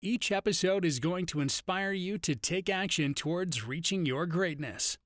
Each 0.00 0.30
episode 0.30 0.84
is 0.84 1.00
going 1.00 1.26
to 1.26 1.40
inspire 1.40 1.90
you 1.90 2.18
to 2.18 2.36
take 2.36 2.70
action 2.70 3.14
towards 3.14 3.66
reaching 3.66 4.06
your 4.06 4.26
greatness. 4.26 4.96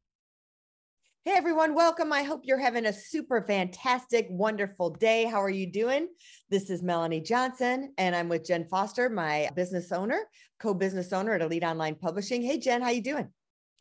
Hey 1.25 1.33
everyone, 1.35 1.75
welcome. 1.75 2.13
I 2.13 2.25
hope 2.25 2.43
you're 2.45 2.59
having 2.59 2.85
a 2.85 2.93
super 2.93 3.41
fantastic, 3.41 4.27
wonderful 4.29 4.91
day. 4.91 5.25
How 5.25 5.41
are 5.41 5.49
you 5.49 5.73
doing? 5.73 6.09
This 6.51 6.69
is 6.69 6.83
Melanie 6.83 7.23
Johnson, 7.23 7.95
and 7.97 8.15
I'm 8.15 8.29
with 8.29 8.45
Jenn 8.45 8.67
Foster, 8.67 9.09
my 9.09 9.49
business 9.57 9.93
owner, 9.93 10.25
co-business 10.61 11.11
owner 11.15 11.33
at 11.33 11.41
Elite 11.41 11.65
Online 11.65 11.95
Publishing. 11.95 12.43
Hey 12.43 12.59
Jenn, 12.59 12.83
how 12.83 12.91
you 12.91 13.03
doing? 13.03 13.29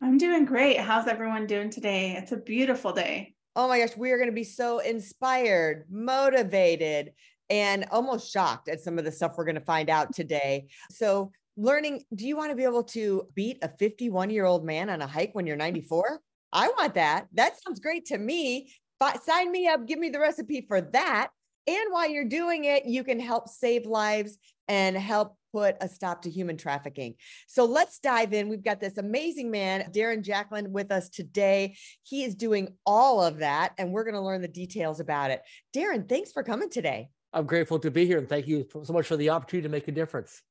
I'm 0.00 0.16
doing 0.16 0.46
great. 0.46 0.78
How's 0.78 1.08
everyone 1.08 1.46
doing 1.46 1.68
today? 1.68 2.12
It's 2.16 2.32
a 2.32 2.38
beautiful 2.38 2.94
day. 2.94 3.34
Oh 3.54 3.68
my 3.68 3.80
gosh, 3.80 3.98
we 3.98 4.12
are 4.12 4.16
going 4.16 4.30
to 4.30 4.34
be 4.34 4.44
so 4.44 4.78
inspired, 4.78 5.84
motivated, 5.90 7.12
and 7.50 7.86
almost 7.90 8.32
shocked 8.32 8.68
at 8.68 8.80
some 8.80 8.98
of 8.98 9.04
the 9.04 9.12
stuff 9.12 9.34
we're 9.36 9.44
going 9.44 9.54
to 9.54 9.60
find 9.60 9.90
out 9.90 10.14
today. 10.14 10.66
So, 10.90 11.32
learning 11.56 12.02
do 12.14 12.26
you 12.26 12.36
want 12.36 12.50
to 12.50 12.56
be 12.56 12.64
able 12.64 12.84
to 12.84 13.28
beat 13.34 13.58
a 13.62 13.68
51 13.68 14.30
year 14.30 14.44
old 14.44 14.64
man 14.64 14.88
on 14.88 15.02
a 15.02 15.06
hike 15.06 15.34
when 15.34 15.46
you're 15.46 15.56
94? 15.56 16.20
I 16.52 16.68
want 16.68 16.94
that. 16.94 17.26
That 17.32 17.54
sounds 17.62 17.80
great 17.80 18.06
to 18.06 18.18
me. 18.18 18.72
Sign 19.24 19.50
me 19.50 19.66
up, 19.66 19.86
give 19.86 19.98
me 19.98 20.10
the 20.10 20.20
recipe 20.20 20.64
for 20.68 20.80
that. 20.80 21.30
And 21.66 21.90
while 21.90 22.08
you're 22.08 22.24
doing 22.24 22.64
it, 22.64 22.86
you 22.86 23.04
can 23.04 23.20
help 23.20 23.48
save 23.48 23.86
lives 23.86 24.38
and 24.68 24.96
help 24.96 25.36
put 25.52 25.76
a 25.80 25.88
stop 25.88 26.22
to 26.22 26.30
human 26.30 26.56
trafficking. 26.56 27.14
So 27.46 27.64
let's 27.64 27.98
dive 27.98 28.32
in. 28.32 28.48
We've 28.48 28.64
got 28.64 28.80
this 28.80 28.98
amazing 28.98 29.50
man, 29.50 29.90
Darren 29.92 30.22
Jacklin, 30.22 30.72
with 30.72 30.90
us 30.90 31.08
today. 31.08 31.76
He 32.02 32.24
is 32.24 32.34
doing 32.34 32.74
all 32.86 33.22
of 33.22 33.38
that, 33.38 33.72
and 33.78 33.92
we're 33.92 34.04
going 34.04 34.14
to 34.14 34.20
learn 34.20 34.40
the 34.40 34.48
details 34.48 34.98
about 34.98 35.30
it. 35.30 35.42
Darren, 35.74 36.08
thanks 36.08 36.32
for 36.32 36.42
coming 36.42 36.70
today. 36.70 37.08
I'm 37.32 37.46
grateful 37.46 37.78
to 37.78 37.90
be 37.90 38.06
here 38.06 38.18
and 38.18 38.28
thank 38.28 38.46
you 38.46 38.66
so 38.82 38.92
much 38.92 39.06
for 39.06 39.16
the 39.16 39.30
opportunity 39.30 39.66
to 39.66 39.72
make 39.72 39.88
a 39.88 39.92
difference. 39.92 40.42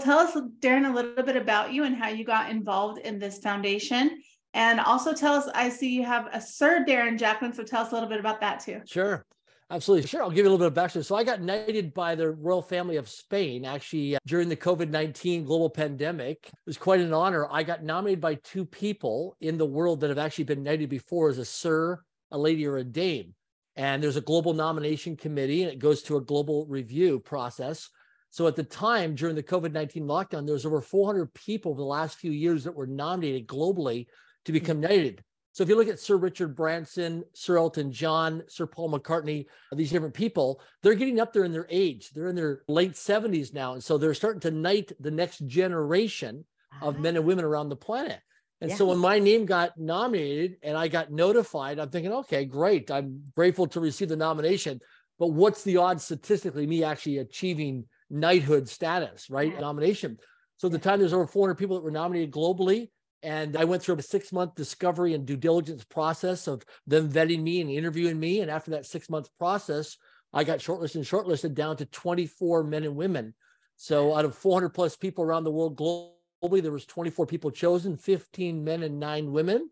Tell 0.00 0.18
us, 0.18 0.36
Darren, 0.60 0.90
a 0.90 0.94
little 0.94 1.22
bit 1.22 1.36
about 1.36 1.72
you 1.72 1.84
and 1.84 1.96
how 1.96 2.08
you 2.08 2.24
got 2.24 2.50
involved 2.50 2.98
in 2.98 3.18
this 3.18 3.38
foundation. 3.38 4.20
And 4.52 4.78
also 4.78 5.14
tell 5.14 5.34
us, 5.34 5.48
I 5.54 5.70
see 5.70 5.94
you 5.94 6.02
have 6.04 6.28
a 6.32 6.40
Sir 6.40 6.84
Darren 6.86 7.18
Jacklin. 7.18 7.52
So 7.54 7.62
tell 7.62 7.82
us 7.82 7.92
a 7.92 7.94
little 7.94 8.08
bit 8.08 8.20
about 8.20 8.40
that 8.40 8.60
too. 8.60 8.82
Sure. 8.86 9.24
Absolutely. 9.70 10.06
Sure. 10.06 10.22
I'll 10.22 10.30
give 10.30 10.44
you 10.44 10.50
a 10.50 10.52
little 10.52 10.70
bit 10.70 10.76
of 10.76 10.90
backstory. 10.90 11.04
So 11.04 11.16
I 11.16 11.24
got 11.24 11.40
knighted 11.40 11.92
by 11.92 12.14
the 12.14 12.30
royal 12.30 12.62
family 12.62 12.96
of 12.96 13.08
Spain 13.08 13.64
actually 13.64 14.14
uh, 14.14 14.18
during 14.26 14.48
the 14.48 14.56
COVID 14.56 14.90
19 14.90 15.44
global 15.44 15.68
pandemic. 15.68 16.38
It 16.46 16.52
was 16.66 16.78
quite 16.78 17.00
an 17.00 17.12
honor. 17.12 17.48
I 17.50 17.62
got 17.62 17.82
nominated 17.82 18.20
by 18.20 18.36
two 18.36 18.64
people 18.64 19.36
in 19.40 19.56
the 19.56 19.66
world 19.66 20.00
that 20.00 20.10
have 20.10 20.18
actually 20.18 20.44
been 20.44 20.62
knighted 20.62 20.88
before 20.88 21.30
as 21.30 21.38
a 21.38 21.44
sir, 21.44 22.00
a 22.30 22.38
lady, 22.38 22.66
or 22.66 22.76
a 22.76 22.84
dame 22.84 23.34
and 23.76 24.02
there's 24.02 24.16
a 24.16 24.22
global 24.22 24.54
nomination 24.54 25.16
committee 25.16 25.62
and 25.62 25.70
it 25.70 25.78
goes 25.78 26.02
to 26.02 26.16
a 26.16 26.20
global 26.20 26.66
review 26.66 27.20
process. 27.20 27.90
So 28.30 28.46
at 28.46 28.56
the 28.56 28.64
time 28.64 29.14
during 29.14 29.34
the 29.34 29.42
COVID 29.42 29.72
19 29.72 30.04
lockdown, 30.04 30.44
there 30.44 30.54
was 30.54 30.66
over 30.66 30.80
400 30.80 31.32
people 31.34 31.72
over 31.72 31.80
the 31.80 31.86
last 31.86 32.18
few 32.18 32.32
years 32.32 32.64
that 32.64 32.74
were 32.74 32.86
nominated 32.86 33.46
globally 33.46 34.06
to 34.46 34.52
become 34.52 34.78
mm-hmm. 34.78 34.88
knighted. 34.92 35.24
So 35.52 35.62
if 35.62 35.70
you 35.70 35.76
look 35.76 35.88
at 35.88 35.98
Sir 35.98 36.16
Richard 36.16 36.54
Branson, 36.54 37.24
Sir 37.32 37.56
Elton 37.56 37.90
John, 37.90 38.42
Sir 38.46 38.66
Paul 38.66 38.92
McCartney, 38.92 39.46
these 39.72 39.90
different 39.90 40.12
people, 40.12 40.60
they're 40.82 40.92
getting 40.92 41.18
up 41.18 41.32
there 41.32 41.44
in 41.44 41.52
their 41.52 41.66
age. 41.70 42.10
They're 42.10 42.28
in 42.28 42.36
their 42.36 42.60
late 42.68 42.92
70s 42.92 43.54
now. 43.54 43.72
And 43.72 43.82
so 43.82 43.96
they're 43.96 44.12
starting 44.12 44.40
to 44.40 44.50
knight 44.50 44.92
the 45.00 45.10
next 45.10 45.46
generation 45.46 46.44
of 46.82 46.96
ah. 46.96 47.00
men 47.00 47.16
and 47.16 47.24
women 47.24 47.46
around 47.46 47.70
the 47.70 47.76
planet. 47.76 48.20
And 48.60 48.70
yeah. 48.70 48.76
so 48.76 48.86
when 48.86 48.98
my 48.98 49.18
name 49.18 49.44
got 49.44 49.78
nominated 49.78 50.56
and 50.62 50.76
I 50.76 50.88
got 50.88 51.12
notified, 51.12 51.78
I'm 51.78 51.90
thinking, 51.90 52.12
okay, 52.12 52.44
great. 52.44 52.90
I'm 52.90 53.22
grateful 53.34 53.66
to 53.68 53.80
receive 53.80 54.08
the 54.08 54.16
nomination. 54.16 54.80
But 55.18 55.28
what's 55.28 55.62
the 55.62 55.76
odds 55.76 56.04
statistically 56.04 56.66
me 56.66 56.82
actually 56.82 57.18
achieving 57.18 57.84
knighthood 58.08 58.68
status, 58.68 59.28
right? 59.28 59.52
Yeah. 59.52 59.60
Nomination. 59.60 60.18
So 60.56 60.68
at 60.68 60.72
the 60.72 60.78
time 60.78 61.00
there's 61.00 61.12
over 61.12 61.26
400 61.26 61.54
people 61.56 61.76
that 61.76 61.84
were 61.84 61.90
nominated 61.90 62.30
globally. 62.30 62.90
And 63.22 63.56
I 63.56 63.64
went 63.64 63.82
through 63.82 63.96
a 63.96 64.02
six 64.02 64.32
month 64.32 64.54
discovery 64.54 65.14
and 65.14 65.26
due 65.26 65.36
diligence 65.36 65.84
process 65.84 66.46
of 66.46 66.64
them 66.86 67.10
vetting 67.10 67.42
me 67.42 67.60
and 67.60 67.70
interviewing 67.70 68.18
me. 68.18 68.40
And 68.40 68.50
after 68.50 68.70
that 68.72 68.86
six 68.86 69.10
month 69.10 69.28
process, 69.38 69.96
I 70.32 70.44
got 70.44 70.60
shortlisted 70.60 70.96
and 70.96 71.04
shortlisted 71.04 71.54
down 71.54 71.76
to 71.78 71.86
24 71.86 72.64
men 72.64 72.84
and 72.84 72.96
women. 72.96 73.34
So 73.76 74.14
out 74.14 74.24
of 74.24 74.34
400 74.34 74.70
plus 74.70 74.96
people 74.96 75.24
around 75.24 75.44
the 75.44 75.50
world 75.50 75.76
globally, 75.76 76.12
globally, 76.46 76.62
there 76.62 76.72
was 76.72 76.86
24 76.86 77.26
people 77.26 77.50
chosen, 77.50 77.96
15 77.96 78.62
men 78.62 78.82
and 78.82 78.98
nine 78.98 79.32
women. 79.32 79.70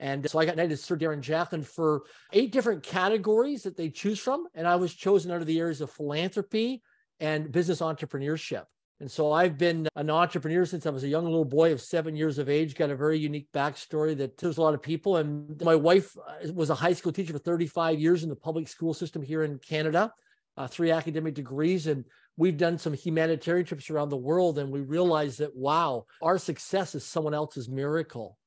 And 0.00 0.28
so 0.28 0.38
I 0.38 0.44
got 0.44 0.56
knighted 0.56 0.78
Sir 0.78 0.96
Darren 0.96 1.20
Jacklin 1.20 1.62
for 1.62 2.02
eight 2.32 2.52
different 2.52 2.82
categories 2.82 3.62
that 3.62 3.76
they 3.76 3.90
choose 3.90 4.18
from. 4.18 4.46
And 4.54 4.66
I 4.66 4.76
was 4.76 4.92
chosen 4.92 5.30
under 5.30 5.44
the 5.44 5.58
areas 5.58 5.80
of 5.80 5.90
philanthropy 5.90 6.82
and 7.20 7.50
business 7.50 7.80
entrepreneurship. 7.80 8.64
And 9.00 9.10
so 9.10 9.32
I've 9.32 9.58
been 9.58 9.88
an 9.96 10.08
entrepreneur 10.08 10.64
since 10.64 10.86
I 10.86 10.90
was 10.90 11.04
a 11.04 11.08
young 11.08 11.24
little 11.24 11.44
boy 11.44 11.72
of 11.72 11.80
seven 11.80 12.16
years 12.16 12.38
of 12.38 12.48
age, 12.48 12.74
got 12.74 12.90
a 12.90 12.96
very 12.96 13.18
unique 13.18 13.48
backstory 13.52 14.16
that 14.18 14.38
tells 14.38 14.56
a 14.56 14.62
lot 14.62 14.74
of 14.74 14.82
people. 14.82 15.16
And 15.16 15.60
my 15.62 15.74
wife 15.74 16.16
uh, 16.16 16.52
was 16.52 16.70
a 16.70 16.74
high 16.74 16.92
school 16.92 17.12
teacher 17.12 17.32
for 17.32 17.38
35 17.38 17.98
years 17.98 18.22
in 18.22 18.28
the 18.28 18.36
public 18.36 18.68
school 18.68 18.94
system 18.94 19.20
here 19.20 19.42
in 19.42 19.58
Canada, 19.58 20.12
uh, 20.56 20.66
three 20.66 20.90
academic 20.90 21.34
degrees. 21.34 21.86
And 21.86 22.04
we've 22.36 22.56
done 22.56 22.78
some 22.78 22.94
humanitarian 22.94 23.66
trips 23.66 23.90
around 23.90 24.08
the 24.08 24.16
world 24.16 24.58
and 24.58 24.70
we 24.70 24.80
realize 24.80 25.36
that 25.36 25.54
wow 25.54 26.04
our 26.22 26.38
success 26.38 26.94
is 26.94 27.04
someone 27.04 27.34
else's 27.34 27.68
miracle. 27.68 28.38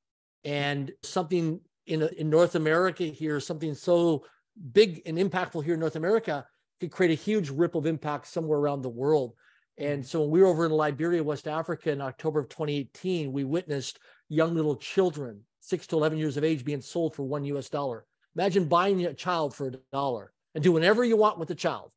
And 0.44 0.92
something 1.04 1.60
in, 1.86 2.04
in 2.18 2.30
north 2.30 2.56
america 2.56 3.06
here 3.06 3.40
something 3.40 3.74
so 3.74 4.26
big 4.74 5.02
and 5.06 5.18
impactful 5.18 5.64
here 5.64 5.74
in 5.74 5.80
north 5.80 5.96
america 5.96 6.46
could 6.80 6.92
create 6.92 7.12
a 7.12 7.22
huge 7.22 7.50
ripple 7.50 7.80
of 7.80 7.86
impact 7.86 8.28
somewhere 8.28 8.60
around 8.60 8.82
the 8.82 8.90
world. 8.90 9.34
And 9.80 10.06
so 10.06 10.22
when 10.22 10.32
we 10.32 10.42
were 10.42 10.48
over 10.48 10.66
in 10.66 10.72
liberia 10.72 11.24
west 11.24 11.48
africa 11.48 11.92
in 11.92 12.02
october 12.02 12.40
of 12.40 12.50
2018 12.50 13.32
we 13.32 13.44
witnessed 13.44 14.00
young 14.30 14.54
little 14.54 14.76
children 14.76 15.42
6 15.62 15.88
to 15.88 15.98
11 15.98 16.18
years 16.18 16.38
of 16.38 16.44
age 16.44 16.64
being 16.64 16.82
sold 16.82 17.16
for 17.16 17.24
one 17.24 17.44
us 17.46 17.70
dollar. 17.70 18.06
Imagine 18.36 18.66
buying 18.66 19.06
a 19.06 19.14
child 19.14 19.56
for 19.56 19.68
a 19.68 19.72
dollar 19.92 20.32
and 20.56 20.64
do 20.64 20.72
whatever 20.72 21.04
you 21.04 21.18
want 21.18 21.40
with 21.40 21.48
the 21.48 21.56
child 21.56 21.92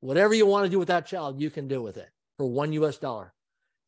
Whatever 0.00 0.34
you 0.34 0.46
want 0.46 0.64
to 0.64 0.70
do 0.70 0.78
with 0.78 0.88
that 0.88 1.06
child, 1.06 1.40
you 1.40 1.50
can 1.50 1.68
do 1.68 1.82
with 1.82 1.96
it 1.96 2.08
for 2.36 2.46
one 2.46 2.72
US 2.72 2.98
dollar. 2.98 3.32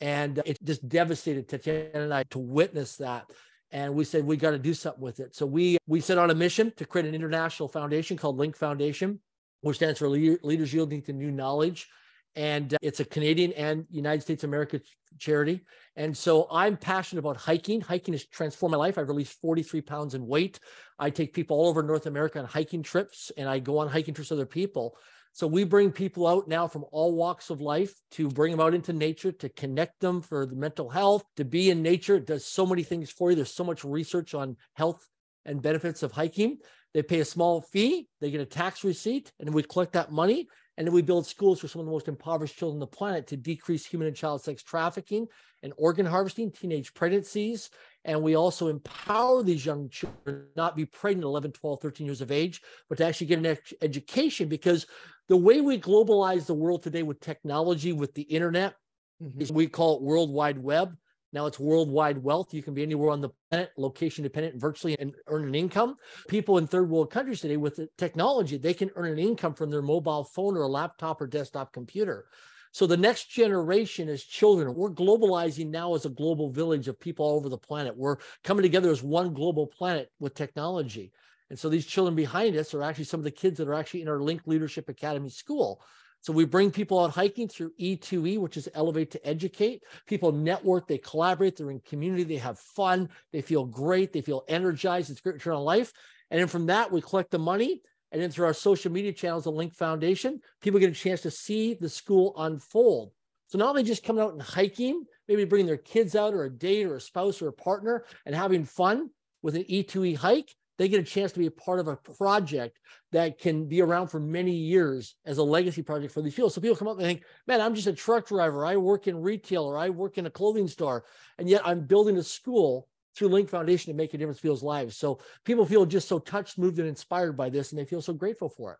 And 0.00 0.40
it 0.46 0.58
just 0.62 0.88
devastated 0.88 1.48
Tatiana 1.48 2.04
and 2.04 2.14
I 2.14 2.22
to 2.30 2.38
witness 2.38 2.96
that. 2.96 3.26
And 3.70 3.94
we 3.94 4.04
said, 4.04 4.24
we 4.24 4.36
got 4.36 4.52
to 4.52 4.58
do 4.58 4.72
something 4.72 5.02
with 5.02 5.20
it. 5.20 5.34
So 5.34 5.44
we 5.44 5.76
we 5.86 6.00
set 6.00 6.18
on 6.18 6.30
a 6.30 6.34
mission 6.34 6.72
to 6.76 6.86
create 6.86 7.06
an 7.06 7.14
international 7.14 7.68
foundation 7.68 8.16
called 8.16 8.38
Link 8.38 8.56
Foundation, 8.56 9.20
which 9.60 9.76
stands 9.76 9.98
for 9.98 10.08
Leaders 10.08 10.72
Yielding 10.72 11.02
to 11.02 11.12
New 11.12 11.30
Knowledge. 11.30 11.88
And 12.36 12.72
uh, 12.72 12.78
it's 12.82 13.00
a 13.00 13.04
Canadian 13.04 13.52
and 13.52 13.84
United 13.90 14.22
States 14.22 14.44
America 14.44 14.80
charity. 15.18 15.64
And 15.96 16.16
so 16.16 16.46
I'm 16.50 16.76
passionate 16.76 17.20
about 17.20 17.36
hiking. 17.36 17.80
Hiking 17.80 18.14
has 18.14 18.24
transformed 18.26 18.72
my 18.72 18.78
life. 18.78 18.98
I've 18.98 19.08
released 19.08 19.40
43 19.40 19.80
pounds 19.80 20.14
in 20.14 20.26
weight. 20.26 20.60
I 20.98 21.10
take 21.10 21.34
people 21.34 21.58
all 21.58 21.68
over 21.68 21.82
North 21.82 22.06
America 22.06 22.38
on 22.38 22.44
hiking 22.44 22.82
trips, 22.82 23.32
and 23.36 23.48
I 23.48 23.58
go 23.58 23.78
on 23.78 23.88
hiking 23.88 24.14
trips 24.14 24.30
with 24.30 24.38
other 24.38 24.46
people. 24.46 24.96
So 25.38 25.46
we 25.46 25.62
bring 25.62 25.92
people 25.92 26.26
out 26.26 26.48
now 26.48 26.66
from 26.66 26.84
all 26.90 27.14
walks 27.14 27.48
of 27.48 27.60
life 27.60 27.94
to 28.10 28.28
bring 28.28 28.50
them 28.50 28.58
out 28.58 28.74
into 28.74 28.92
nature, 28.92 29.30
to 29.30 29.48
connect 29.48 30.00
them 30.00 30.20
for 30.20 30.44
the 30.46 30.56
mental 30.56 30.88
health, 30.88 31.22
to 31.36 31.44
be 31.44 31.70
in 31.70 31.80
nature. 31.80 32.16
It 32.16 32.26
does 32.26 32.44
so 32.44 32.66
many 32.66 32.82
things 32.82 33.12
for 33.12 33.30
you. 33.30 33.36
There's 33.36 33.54
so 33.54 33.62
much 33.62 33.84
research 33.84 34.34
on 34.34 34.56
health 34.74 35.08
and 35.44 35.62
benefits 35.62 36.02
of 36.02 36.10
hiking. 36.10 36.58
They 36.92 37.04
pay 37.04 37.20
a 37.20 37.24
small 37.24 37.60
fee, 37.60 38.08
they 38.20 38.32
get 38.32 38.40
a 38.40 38.46
tax 38.46 38.82
receipt, 38.82 39.30
and 39.38 39.54
we 39.54 39.62
collect 39.62 39.92
that 39.92 40.10
money. 40.10 40.48
And 40.76 40.84
then 40.84 40.92
we 40.92 41.02
build 41.02 41.24
schools 41.24 41.60
for 41.60 41.68
some 41.68 41.78
of 41.78 41.86
the 41.86 41.92
most 41.92 42.08
impoverished 42.08 42.58
children 42.58 42.78
on 42.78 42.80
the 42.80 42.88
planet 42.88 43.28
to 43.28 43.36
decrease 43.36 43.86
human 43.86 44.08
and 44.08 44.16
child 44.16 44.42
sex 44.42 44.64
trafficking 44.64 45.28
and 45.62 45.72
organ 45.76 46.06
harvesting, 46.06 46.50
teenage 46.50 46.94
pregnancies. 46.94 47.70
And 48.04 48.22
we 48.22 48.36
also 48.36 48.68
empower 48.68 49.42
these 49.42 49.66
young 49.66 49.88
children 49.88 50.46
not 50.56 50.76
be 50.76 50.86
pregnant 50.86 51.24
11, 51.24 51.52
12, 51.52 51.80
13 51.82 52.06
years 52.06 52.20
of 52.20 52.30
age, 52.30 52.62
but 52.88 52.98
to 52.98 53.04
actually 53.04 53.26
get 53.26 53.38
an 53.38 53.46
ed- 53.46 53.60
education 53.82 54.48
because 54.48 54.86
the 55.28 55.36
way 55.36 55.60
we 55.60 55.78
globalize 55.78 56.46
the 56.46 56.54
world 56.54 56.82
today 56.82 57.02
with 57.02 57.20
technology, 57.20 57.92
with 57.92 58.14
the 58.14 58.22
internet, 58.22 58.74
mm-hmm. 59.22 59.40
is 59.40 59.52
we 59.52 59.66
call 59.66 59.96
it 59.96 60.02
World 60.02 60.32
Wide 60.32 60.58
Web. 60.58 60.96
Now 61.32 61.46
it's 61.46 61.58
worldwide 61.58 62.22
wealth. 62.22 62.54
You 62.54 62.62
can 62.62 62.74
be 62.74 62.82
anywhere 62.82 63.10
on 63.10 63.20
the 63.20 63.30
planet, 63.50 63.72
location 63.76 64.22
dependent, 64.22 64.58
virtually, 64.58 64.98
and 64.98 65.12
earn 65.26 65.46
an 65.46 65.54
income. 65.54 65.96
People 66.26 66.58
in 66.58 66.66
third 66.66 66.88
world 66.88 67.10
countries 67.10 67.40
today 67.40 67.58
with 67.58 67.76
the 67.76 67.88
technology, 67.98 68.56
they 68.56 68.72
can 68.72 68.90
earn 68.96 69.12
an 69.12 69.18
income 69.18 69.54
from 69.54 69.70
their 69.70 69.82
mobile 69.82 70.24
phone 70.24 70.56
or 70.56 70.62
a 70.62 70.68
laptop 70.68 71.20
or 71.20 71.26
desktop 71.26 71.72
computer. 71.72 72.26
So 72.72 72.86
the 72.86 72.96
next 72.96 73.30
generation 73.30 74.08
is 74.08 74.24
children. 74.24 74.74
We're 74.74 74.90
globalizing 74.90 75.70
now 75.70 75.94
as 75.94 76.04
a 76.04 76.10
global 76.10 76.50
village 76.50 76.88
of 76.88 77.00
people 77.00 77.26
all 77.26 77.36
over 77.36 77.48
the 77.48 77.58
planet. 77.58 77.96
We're 77.96 78.16
coming 78.44 78.62
together 78.62 78.90
as 78.90 79.02
one 79.02 79.32
global 79.34 79.66
planet 79.66 80.10
with 80.18 80.34
technology. 80.34 81.12
And 81.50 81.58
so 81.58 81.68
these 81.68 81.86
children 81.86 82.14
behind 82.14 82.56
us 82.56 82.74
are 82.74 82.82
actually 82.82 83.04
some 83.04 83.20
of 83.20 83.24
the 83.24 83.30
kids 83.30 83.58
that 83.58 83.68
are 83.68 83.74
actually 83.74 84.02
in 84.02 84.08
our 84.08 84.20
Link 84.20 84.42
Leadership 84.46 84.88
Academy 84.88 85.30
school. 85.30 85.82
So 86.20 86.32
we 86.32 86.44
bring 86.44 86.70
people 86.70 87.02
out 87.02 87.10
hiking 87.10 87.48
through 87.48 87.72
E2E, 87.80 88.38
which 88.38 88.56
is 88.56 88.68
Elevate 88.74 89.12
to 89.12 89.26
Educate. 89.26 89.84
People 90.06 90.32
network, 90.32 90.86
they 90.88 90.98
collaborate, 90.98 91.56
they're 91.56 91.70
in 91.70 91.80
community, 91.80 92.24
they 92.24 92.36
have 92.36 92.58
fun, 92.58 93.08
they 93.32 93.40
feel 93.40 93.64
great, 93.64 94.12
they 94.12 94.20
feel 94.20 94.44
energized. 94.48 95.10
It's 95.10 95.20
great 95.20 95.36
return 95.36 95.54
on 95.54 95.62
life. 95.62 95.92
And 96.30 96.40
then 96.40 96.48
from 96.48 96.66
that, 96.66 96.90
we 96.90 97.00
collect 97.00 97.30
the 97.30 97.38
money. 97.38 97.82
And 98.12 98.22
then 98.22 98.30
through 98.30 98.46
our 98.46 98.54
social 98.54 98.90
media 98.90 99.12
channels, 99.12 99.44
the 99.44 99.52
Link 99.52 99.74
Foundation, 99.74 100.40
people 100.60 100.80
get 100.80 100.90
a 100.90 100.94
chance 100.94 101.20
to 101.22 101.30
see 101.30 101.74
the 101.74 101.88
school 101.88 102.34
unfold. 102.38 103.12
So 103.48 103.58
not 103.58 103.70
only 103.70 103.82
just 103.82 104.04
coming 104.04 104.22
out 104.22 104.32
and 104.32 104.42
hiking, 104.42 105.04
maybe 105.26 105.44
bringing 105.44 105.66
their 105.66 105.76
kids 105.76 106.14
out 106.14 106.34
or 106.34 106.44
a 106.44 106.50
date 106.50 106.86
or 106.86 106.96
a 106.96 107.00
spouse 107.00 107.40
or 107.40 107.48
a 107.48 107.52
partner 107.52 108.04
and 108.26 108.34
having 108.34 108.64
fun 108.64 109.10
with 109.42 109.56
an 109.56 109.64
E2E 109.64 110.16
hike, 110.16 110.54
they 110.78 110.88
get 110.88 111.00
a 111.00 111.04
chance 111.04 111.32
to 111.32 111.40
be 111.40 111.46
a 111.46 111.50
part 111.50 111.80
of 111.80 111.88
a 111.88 111.96
project 111.96 112.78
that 113.10 113.38
can 113.38 113.66
be 113.66 113.82
around 113.82 114.08
for 114.08 114.20
many 114.20 114.52
years 114.52 115.16
as 115.24 115.38
a 115.38 115.42
legacy 115.42 115.82
project 115.82 116.14
for 116.14 116.22
these 116.22 116.34
people. 116.34 116.50
So 116.50 116.60
people 116.60 116.76
come 116.76 116.88
up 116.88 116.98
and 116.98 117.06
think, 117.06 117.24
man, 117.46 117.60
I'm 117.60 117.74
just 117.74 117.88
a 117.88 117.92
truck 117.92 118.28
driver. 118.28 118.64
I 118.64 118.76
work 118.76 119.08
in 119.08 119.20
retail 119.20 119.64
or 119.64 119.76
I 119.76 119.90
work 119.90 120.18
in 120.18 120.26
a 120.26 120.30
clothing 120.30 120.68
store. 120.68 121.04
And 121.38 121.48
yet 121.48 121.62
I'm 121.64 121.80
building 121.80 122.16
a 122.16 122.22
school 122.22 122.86
through 123.14 123.28
Link 123.28 123.48
Foundation 123.48 123.92
to 123.92 123.96
make 123.96 124.14
a 124.14 124.18
difference 124.18 124.38
in 124.38 124.42
people's 124.42 124.62
lives. 124.62 124.96
So 124.96 125.18
people 125.44 125.66
feel 125.66 125.86
just 125.86 126.08
so 126.08 126.18
touched, 126.18 126.58
moved, 126.58 126.78
and 126.78 126.88
inspired 126.88 127.36
by 127.36 127.50
this, 127.50 127.72
and 127.72 127.78
they 127.78 127.84
feel 127.84 128.02
so 128.02 128.12
grateful 128.12 128.48
for 128.48 128.72
it. 128.72 128.78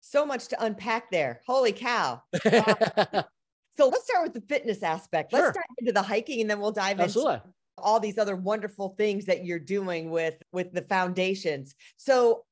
So 0.00 0.24
much 0.24 0.48
to 0.48 0.64
unpack 0.64 1.10
there. 1.10 1.40
Holy 1.46 1.72
cow. 1.72 2.22
Um, 2.44 3.24
so 3.76 3.88
let's 3.88 4.04
start 4.04 4.24
with 4.24 4.34
the 4.34 4.46
fitness 4.46 4.82
aspect. 4.82 5.32
Let's 5.32 5.52
start 5.52 5.66
into 5.78 5.92
the 5.92 6.02
hiking 6.02 6.42
and 6.42 6.50
then 6.50 6.60
we'll 6.60 6.72
dive 6.72 7.00
Absolutely. 7.00 7.34
into 7.34 7.44
all 7.78 7.98
these 7.98 8.18
other 8.18 8.36
wonderful 8.36 8.94
things 8.98 9.24
that 9.26 9.44
you're 9.44 9.58
doing 9.58 10.10
with 10.10 10.34
with 10.52 10.72
the 10.72 10.82
foundations. 10.82 11.74
So, 11.96 12.44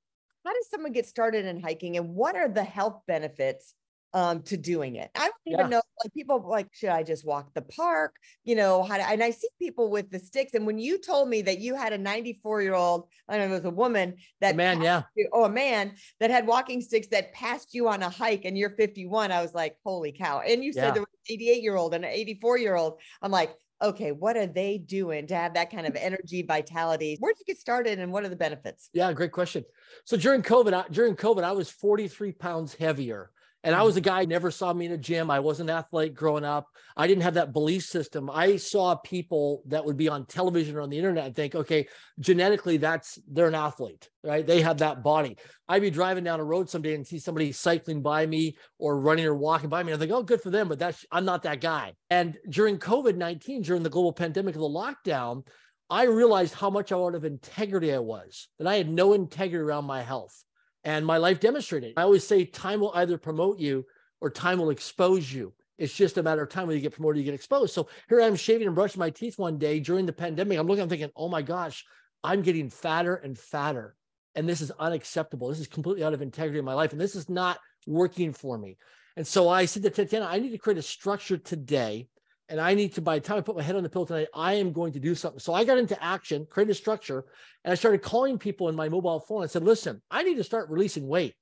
how 0.44 0.52
does 0.54 0.70
someone 0.70 0.92
get 0.92 1.06
started 1.06 1.44
in 1.44 1.60
hiking 1.60 1.98
and 1.98 2.14
what 2.14 2.34
are 2.34 2.48
the 2.48 2.64
health 2.64 3.02
benefits 3.06 3.74
um 4.18 4.42
to 4.42 4.56
doing 4.56 4.96
it. 4.96 5.10
I 5.14 5.20
don't 5.20 5.34
even 5.46 5.60
yeah. 5.60 5.68
know 5.68 5.82
like 6.02 6.12
people 6.12 6.44
like 6.46 6.66
should 6.72 6.88
I 6.88 7.04
just 7.04 7.24
walk 7.24 7.54
the 7.54 7.62
park? 7.62 8.16
You 8.44 8.56
know, 8.56 8.82
how 8.82 8.96
to, 8.96 9.08
and 9.08 9.22
I 9.22 9.30
see 9.30 9.48
people 9.60 9.90
with 9.90 10.10
the 10.10 10.18
sticks 10.18 10.54
and 10.54 10.66
when 10.66 10.78
you 10.78 10.98
told 10.98 11.28
me 11.28 11.42
that 11.42 11.58
you 11.58 11.76
had 11.76 11.92
a 11.92 11.98
94-year-old, 11.98 13.08
I 13.28 13.36
don't 13.36 13.48
know 13.48 13.54
it 13.54 13.58
was 13.58 13.64
a 13.66 13.70
woman 13.70 14.16
that 14.40 14.54
a 14.54 14.56
man, 14.56 14.82
yeah. 14.82 15.02
You, 15.14 15.28
oh, 15.32 15.44
a 15.44 15.50
man 15.50 15.92
that 16.18 16.30
had 16.30 16.46
walking 16.46 16.80
sticks 16.80 17.06
that 17.08 17.32
passed 17.32 17.74
you 17.74 17.88
on 17.88 18.02
a 18.02 18.10
hike 18.10 18.44
and 18.44 18.58
you're 18.58 18.70
51. 18.70 19.30
I 19.30 19.40
was 19.40 19.54
like, 19.54 19.76
"Holy 19.84 20.12
cow." 20.12 20.40
And 20.40 20.64
you 20.64 20.72
said 20.72 20.94
there 20.94 21.02
was 21.02 21.08
an 21.28 21.36
88-year-old 21.36 21.94
and 21.94 22.04
an 22.04 22.10
84-year-old. 22.10 23.00
I'm 23.22 23.30
like, 23.30 23.54
okay, 23.80 24.10
what 24.10 24.36
are 24.36 24.46
they 24.46 24.78
doing 24.78 25.28
to 25.28 25.36
have 25.36 25.54
that 25.54 25.70
kind 25.70 25.86
of 25.86 25.94
energy, 25.94 26.42
vitality? 26.42 27.16
Where 27.20 27.32
did 27.32 27.40
you 27.40 27.54
get 27.54 27.60
started 27.60 28.00
and 28.00 28.12
what 28.12 28.24
are 28.24 28.28
the 28.28 28.36
benefits? 28.36 28.90
Yeah, 28.92 29.12
great 29.12 29.30
question. 29.30 29.64
So 30.04 30.16
during 30.16 30.42
COVID, 30.42 30.90
during 30.90 31.14
COVID, 31.14 31.44
I 31.44 31.52
was 31.52 31.70
43 31.70 32.32
pounds 32.32 32.74
heavier. 32.74 33.30
And 33.68 33.76
I 33.76 33.80
mm. 33.80 33.84
was 33.84 33.98
a 33.98 34.00
guy 34.00 34.24
never 34.24 34.50
saw 34.50 34.72
me 34.72 34.86
in 34.86 34.92
a 34.92 34.96
gym. 34.96 35.30
I 35.30 35.40
wasn't 35.40 35.68
athletic 35.68 36.14
growing 36.14 36.42
up. 36.42 36.68
I 36.96 37.06
didn't 37.06 37.24
have 37.24 37.34
that 37.34 37.52
belief 37.52 37.82
system. 37.82 38.30
I 38.30 38.56
saw 38.56 38.94
people 38.94 39.62
that 39.66 39.84
would 39.84 39.98
be 39.98 40.08
on 40.08 40.24
television 40.24 40.74
or 40.74 40.80
on 40.80 40.88
the 40.88 40.96
internet 40.96 41.26
and 41.26 41.36
think, 41.36 41.54
okay, 41.54 41.86
genetically, 42.18 42.78
that's 42.78 43.18
they're 43.30 43.46
an 43.46 43.54
athlete, 43.54 44.08
right? 44.24 44.46
They 44.46 44.62
have 44.62 44.78
that 44.78 45.02
body. 45.02 45.36
I'd 45.68 45.82
be 45.82 45.90
driving 45.90 46.24
down 46.24 46.40
a 46.40 46.44
road 46.44 46.70
someday 46.70 46.94
and 46.94 47.06
see 47.06 47.18
somebody 47.18 47.52
cycling 47.52 48.00
by 48.00 48.24
me 48.24 48.56
or 48.78 48.98
running 48.98 49.26
or 49.26 49.34
walking 49.34 49.68
by 49.68 49.82
me. 49.82 49.92
I 49.92 49.98
think, 49.98 50.12
oh, 50.12 50.22
good 50.22 50.40
for 50.40 50.48
them, 50.48 50.68
but 50.68 50.78
that's 50.78 51.04
I'm 51.12 51.26
not 51.26 51.42
that 51.42 51.60
guy. 51.60 51.92
And 52.08 52.38
during 52.48 52.78
COVID 52.78 53.16
19, 53.16 53.60
during 53.60 53.82
the 53.82 53.90
global 53.90 54.14
pandemic 54.14 54.54
of 54.54 54.62
the 54.62 54.66
lockdown, 54.66 55.46
I 55.90 56.04
realized 56.04 56.54
how 56.54 56.70
much 56.70 56.90
out 56.90 57.14
of 57.14 57.26
integrity 57.26 57.92
I 57.92 57.98
was, 57.98 58.48
that 58.58 58.66
I 58.66 58.76
had 58.76 58.88
no 58.88 59.12
integrity 59.12 59.62
around 59.62 59.84
my 59.84 60.00
health. 60.00 60.42
And 60.88 61.04
my 61.04 61.18
life 61.18 61.38
demonstrated. 61.38 61.92
I 61.98 62.02
always 62.02 62.26
say 62.26 62.46
time 62.46 62.80
will 62.80 62.92
either 62.94 63.18
promote 63.18 63.58
you 63.58 63.84
or 64.22 64.30
time 64.30 64.58
will 64.58 64.70
expose 64.70 65.30
you. 65.30 65.52
It's 65.76 65.92
just 65.92 66.16
a 66.16 66.22
matter 66.22 66.42
of 66.42 66.48
time 66.48 66.66
when 66.66 66.76
you 66.76 66.82
get 66.82 66.94
promoted, 66.94 67.18
you 67.18 67.26
get 67.26 67.34
exposed. 67.34 67.74
So 67.74 67.90
here 68.08 68.22
I 68.22 68.26
am 68.26 68.36
shaving 68.36 68.66
and 68.66 68.74
brushing 68.74 68.98
my 68.98 69.10
teeth 69.10 69.38
one 69.38 69.58
day 69.58 69.80
during 69.80 70.06
the 70.06 70.14
pandemic. 70.14 70.56
I'm 70.58 70.66
looking, 70.66 70.82
I'm 70.82 70.88
thinking, 70.88 71.10
oh 71.14 71.28
my 71.28 71.42
gosh, 71.42 71.84
I'm 72.24 72.40
getting 72.40 72.70
fatter 72.70 73.16
and 73.16 73.38
fatter. 73.38 73.96
And 74.34 74.48
this 74.48 74.62
is 74.62 74.70
unacceptable. 74.78 75.50
This 75.50 75.60
is 75.60 75.66
completely 75.66 76.04
out 76.04 76.14
of 76.14 76.22
integrity 76.22 76.58
in 76.58 76.64
my 76.64 76.72
life. 76.72 76.92
And 76.92 77.00
this 77.00 77.16
is 77.16 77.28
not 77.28 77.58
working 77.86 78.32
for 78.32 78.56
me. 78.56 78.78
And 79.14 79.26
so 79.26 79.46
I 79.46 79.66
said 79.66 79.82
to 79.82 79.90
Tatiana, 79.90 80.24
I 80.24 80.38
need 80.38 80.52
to 80.52 80.58
create 80.58 80.78
a 80.78 80.82
structure 80.82 81.36
today 81.36 82.08
and 82.48 82.60
I 82.60 82.74
need 82.74 82.94
to, 82.94 83.02
by 83.02 83.18
the 83.18 83.24
time 83.24 83.38
I 83.38 83.42
put 83.42 83.56
my 83.56 83.62
head 83.62 83.76
on 83.76 83.82
the 83.82 83.88
pillow 83.88 84.06
tonight, 84.06 84.28
I 84.34 84.54
am 84.54 84.72
going 84.72 84.92
to 84.94 85.00
do 85.00 85.14
something. 85.14 85.38
So 85.38 85.52
I 85.52 85.64
got 85.64 85.78
into 85.78 86.02
action, 86.02 86.46
created 86.48 86.72
a 86.72 86.74
structure, 86.74 87.24
and 87.64 87.72
I 87.72 87.74
started 87.74 88.02
calling 88.02 88.38
people 88.38 88.68
in 88.68 88.74
my 88.74 88.88
mobile 88.88 89.20
phone. 89.20 89.42
I 89.42 89.46
said, 89.46 89.64
listen, 89.64 90.00
I 90.10 90.22
need 90.22 90.36
to 90.36 90.44
start 90.44 90.70
releasing 90.70 91.06
weight. 91.06 91.34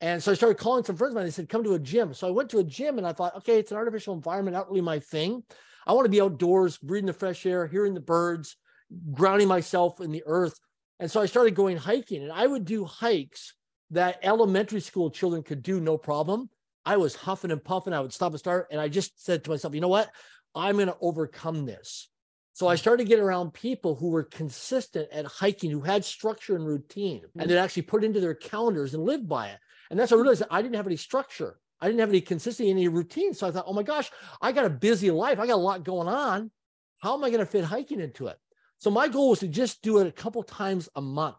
And 0.00 0.22
so 0.22 0.32
I 0.32 0.34
started 0.34 0.58
calling 0.58 0.82
some 0.82 0.96
friends 0.96 1.12
of 1.12 1.16
mine. 1.16 1.26
They 1.26 1.30
said, 1.30 1.48
come 1.48 1.62
to 1.64 1.74
a 1.74 1.78
gym. 1.78 2.14
So 2.14 2.26
I 2.26 2.30
went 2.30 2.50
to 2.50 2.58
a 2.58 2.64
gym 2.64 2.98
and 2.98 3.06
I 3.06 3.12
thought, 3.12 3.36
okay, 3.36 3.58
it's 3.58 3.70
an 3.70 3.76
artificial 3.76 4.14
environment, 4.14 4.56
not 4.56 4.68
really 4.68 4.80
my 4.80 4.98
thing. 4.98 5.42
I 5.86 5.92
want 5.92 6.06
to 6.06 6.10
be 6.10 6.20
outdoors, 6.20 6.78
breathing 6.78 7.06
the 7.06 7.12
fresh 7.12 7.44
air, 7.46 7.66
hearing 7.66 7.94
the 7.94 8.00
birds, 8.00 8.56
grounding 9.12 9.48
myself 9.48 10.00
in 10.00 10.10
the 10.10 10.22
earth. 10.26 10.58
And 10.98 11.10
so 11.10 11.20
I 11.20 11.26
started 11.26 11.54
going 11.54 11.76
hiking 11.76 12.22
and 12.22 12.32
I 12.32 12.46
would 12.46 12.64
do 12.64 12.84
hikes 12.84 13.54
that 13.90 14.18
elementary 14.22 14.80
school 14.80 15.10
children 15.10 15.42
could 15.42 15.62
do 15.62 15.80
no 15.80 15.96
problem. 15.98 16.48
I 16.84 16.96
was 16.96 17.14
huffing 17.14 17.50
and 17.50 17.62
puffing. 17.62 17.92
I 17.92 18.00
would 18.00 18.12
stop 18.12 18.32
and 18.32 18.38
start. 18.38 18.68
And 18.70 18.80
I 18.80 18.88
just 18.88 19.22
said 19.24 19.44
to 19.44 19.50
myself, 19.50 19.74
you 19.74 19.80
know 19.80 19.88
what? 19.88 20.10
I'm 20.54 20.76
going 20.76 20.88
to 20.88 20.96
overcome 21.00 21.66
this. 21.66 22.08
So 22.52 22.68
I 22.68 22.74
mm. 22.74 22.78
started 22.78 23.06
getting 23.06 23.24
around 23.24 23.54
people 23.54 23.94
who 23.94 24.08
were 24.08 24.24
consistent 24.24 25.08
at 25.12 25.24
hiking, 25.24 25.70
who 25.70 25.80
had 25.80 26.04
structure 26.04 26.56
and 26.56 26.66
routine, 26.66 27.22
and 27.34 27.46
mm. 27.46 27.48
that 27.48 27.58
actually 27.58 27.82
put 27.82 28.04
into 28.04 28.20
their 28.20 28.34
calendars 28.34 28.94
and 28.94 29.04
lived 29.04 29.28
by 29.28 29.48
it. 29.48 29.58
And 29.90 29.98
that's 29.98 30.10
what 30.10 30.18
I 30.18 30.20
mm. 30.20 30.22
realized 30.24 30.42
I 30.50 30.62
didn't 30.62 30.76
have 30.76 30.86
any 30.86 30.96
structure. 30.96 31.58
I 31.80 31.86
didn't 31.86 32.00
have 32.00 32.10
any 32.10 32.20
consistency, 32.20 32.70
any 32.70 32.88
routine. 32.88 33.32
So 33.32 33.48
I 33.48 33.50
thought, 33.50 33.64
oh 33.66 33.72
my 33.72 33.82
gosh, 33.82 34.10
I 34.42 34.52
got 34.52 34.66
a 34.66 34.70
busy 34.70 35.10
life. 35.10 35.38
I 35.38 35.46
got 35.46 35.54
a 35.54 35.56
lot 35.56 35.84
going 35.84 36.08
on. 36.08 36.50
How 36.98 37.14
am 37.14 37.24
I 37.24 37.30
going 37.30 37.40
to 37.40 37.46
fit 37.46 37.64
hiking 37.64 38.00
into 38.00 38.26
it? 38.26 38.36
So 38.78 38.90
my 38.90 39.08
goal 39.08 39.30
was 39.30 39.40
to 39.40 39.48
just 39.48 39.82
do 39.82 39.98
it 39.98 40.06
a 40.06 40.12
couple 40.12 40.42
times 40.42 40.88
a 40.94 41.00
month. 41.00 41.36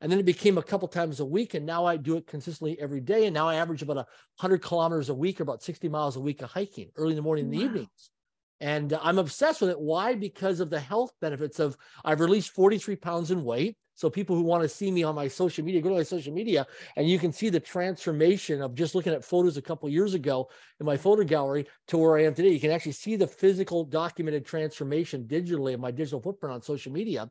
And 0.00 0.12
then 0.12 0.18
it 0.18 0.26
became 0.26 0.58
a 0.58 0.62
couple 0.62 0.86
times 0.86 1.20
a 1.20 1.24
week. 1.24 1.54
And 1.54 1.66
now 1.66 1.86
I 1.86 1.96
do 1.96 2.16
it 2.16 2.26
consistently 2.26 2.78
every 2.80 3.00
day. 3.00 3.24
And 3.26 3.34
now 3.34 3.48
I 3.48 3.56
average 3.56 3.82
about 3.82 3.96
100 3.96 4.62
kilometers 4.62 5.08
a 5.08 5.14
week 5.14 5.40
or 5.40 5.42
about 5.42 5.62
60 5.62 5.88
miles 5.88 6.16
a 6.16 6.20
week 6.20 6.42
of 6.42 6.50
hiking 6.50 6.90
early 6.96 7.12
in 7.12 7.16
the 7.16 7.22
morning 7.22 7.46
and 7.46 7.54
the 7.54 7.58
evenings. 7.58 8.10
And 8.60 8.98
I'm 9.00 9.18
obsessed 9.18 9.60
with 9.60 9.70
it. 9.70 9.80
Why? 9.80 10.14
Because 10.14 10.60
of 10.60 10.70
the 10.70 10.80
health 10.80 11.12
benefits 11.20 11.60
of 11.60 11.76
I've 12.04 12.20
released 12.20 12.50
43 12.50 12.96
pounds 12.96 13.30
in 13.30 13.44
weight. 13.44 13.76
So 13.94 14.08
people 14.08 14.36
who 14.36 14.42
want 14.42 14.62
to 14.62 14.68
see 14.68 14.92
me 14.92 15.02
on 15.02 15.16
my 15.16 15.26
social 15.26 15.64
media, 15.64 15.82
go 15.82 15.88
to 15.88 15.96
my 15.96 16.04
social 16.04 16.32
media 16.32 16.68
and 16.96 17.08
you 17.08 17.18
can 17.18 17.32
see 17.32 17.48
the 17.48 17.58
transformation 17.58 18.62
of 18.62 18.76
just 18.76 18.94
looking 18.94 19.12
at 19.12 19.24
photos 19.24 19.56
a 19.56 19.62
couple 19.62 19.88
years 19.88 20.14
ago 20.14 20.48
in 20.78 20.86
my 20.86 20.96
photo 20.96 21.24
gallery 21.24 21.66
to 21.88 21.98
where 21.98 22.16
I 22.16 22.22
am 22.22 22.32
today. 22.32 22.50
You 22.50 22.60
can 22.60 22.70
actually 22.70 22.92
see 22.92 23.16
the 23.16 23.26
physical 23.26 23.84
documented 23.84 24.46
transformation 24.46 25.24
digitally 25.24 25.74
of 25.74 25.80
my 25.80 25.90
digital 25.90 26.20
footprint 26.20 26.54
on 26.54 26.62
social 26.62 26.92
media. 26.92 27.28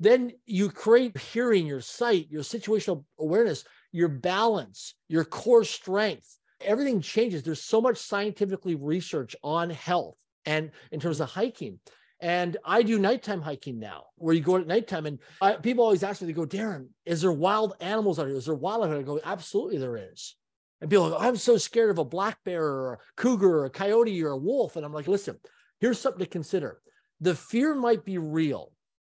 Then 0.00 0.32
you 0.44 0.68
create 0.68 1.16
hearing, 1.16 1.66
your 1.66 1.80
sight, 1.80 2.26
your 2.28 2.42
situational 2.42 3.04
awareness, 3.18 3.64
your 3.90 4.08
balance, 4.08 4.94
your 5.08 5.24
core 5.24 5.64
strength. 5.64 6.38
Everything 6.60 7.00
changes. 7.00 7.42
There's 7.42 7.62
so 7.62 7.80
much 7.80 7.96
scientifically 7.96 8.74
research 8.74 9.34
on 9.42 9.70
health 9.70 10.18
and 10.46 10.70
in 10.90 11.00
terms 11.00 11.20
of 11.20 11.30
hiking. 11.30 11.78
And 12.20 12.56
I 12.64 12.82
do 12.82 13.00
nighttime 13.00 13.42
hiking 13.42 13.80
now, 13.80 14.04
where 14.14 14.34
you 14.34 14.42
go 14.42 14.56
at 14.56 14.66
nighttime. 14.66 15.06
And 15.06 15.18
I, 15.40 15.54
people 15.54 15.82
always 15.82 16.04
ask 16.04 16.22
me, 16.22 16.28
they 16.28 16.32
go, 16.32 16.46
Darren, 16.46 16.86
is 17.04 17.22
there 17.22 17.32
wild 17.32 17.74
animals 17.80 18.20
out 18.20 18.28
here? 18.28 18.36
Is 18.36 18.46
there 18.46 18.54
wildlife? 18.54 18.92
I 18.92 19.02
go, 19.02 19.20
absolutely, 19.24 19.78
there 19.78 19.96
is. 19.96 20.36
And 20.80 20.88
people 20.88 21.10
go, 21.10 21.18
I'm 21.18 21.36
so 21.36 21.56
scared 21.56 21.90
of 21.90 21.98
a 21.98 22.04
black 22.04 22.38
bear 22.44 22.64
or 22.64 22.92
a 22.94 22.98
cougar 23.16 23.58
or 23.58 23.64
a 23.64 23.70
coyote 23.70 24.22
or 24.22 24.30
a 24.30 24.36
wolf. 24.36 24.76
And 24.76 24.86
I'm 24.86 24.92
like, 24.92 25.08
listen, 25.08 25.36
here's 25.80 25.98
something 25.98 26.20
to 26.20 26.26
consider. 26.26 26.80
The 27.20 27.34
fear 27.34 27.74
might 27.74 28.04
be 28.04 28.18
real. 28.18 28.72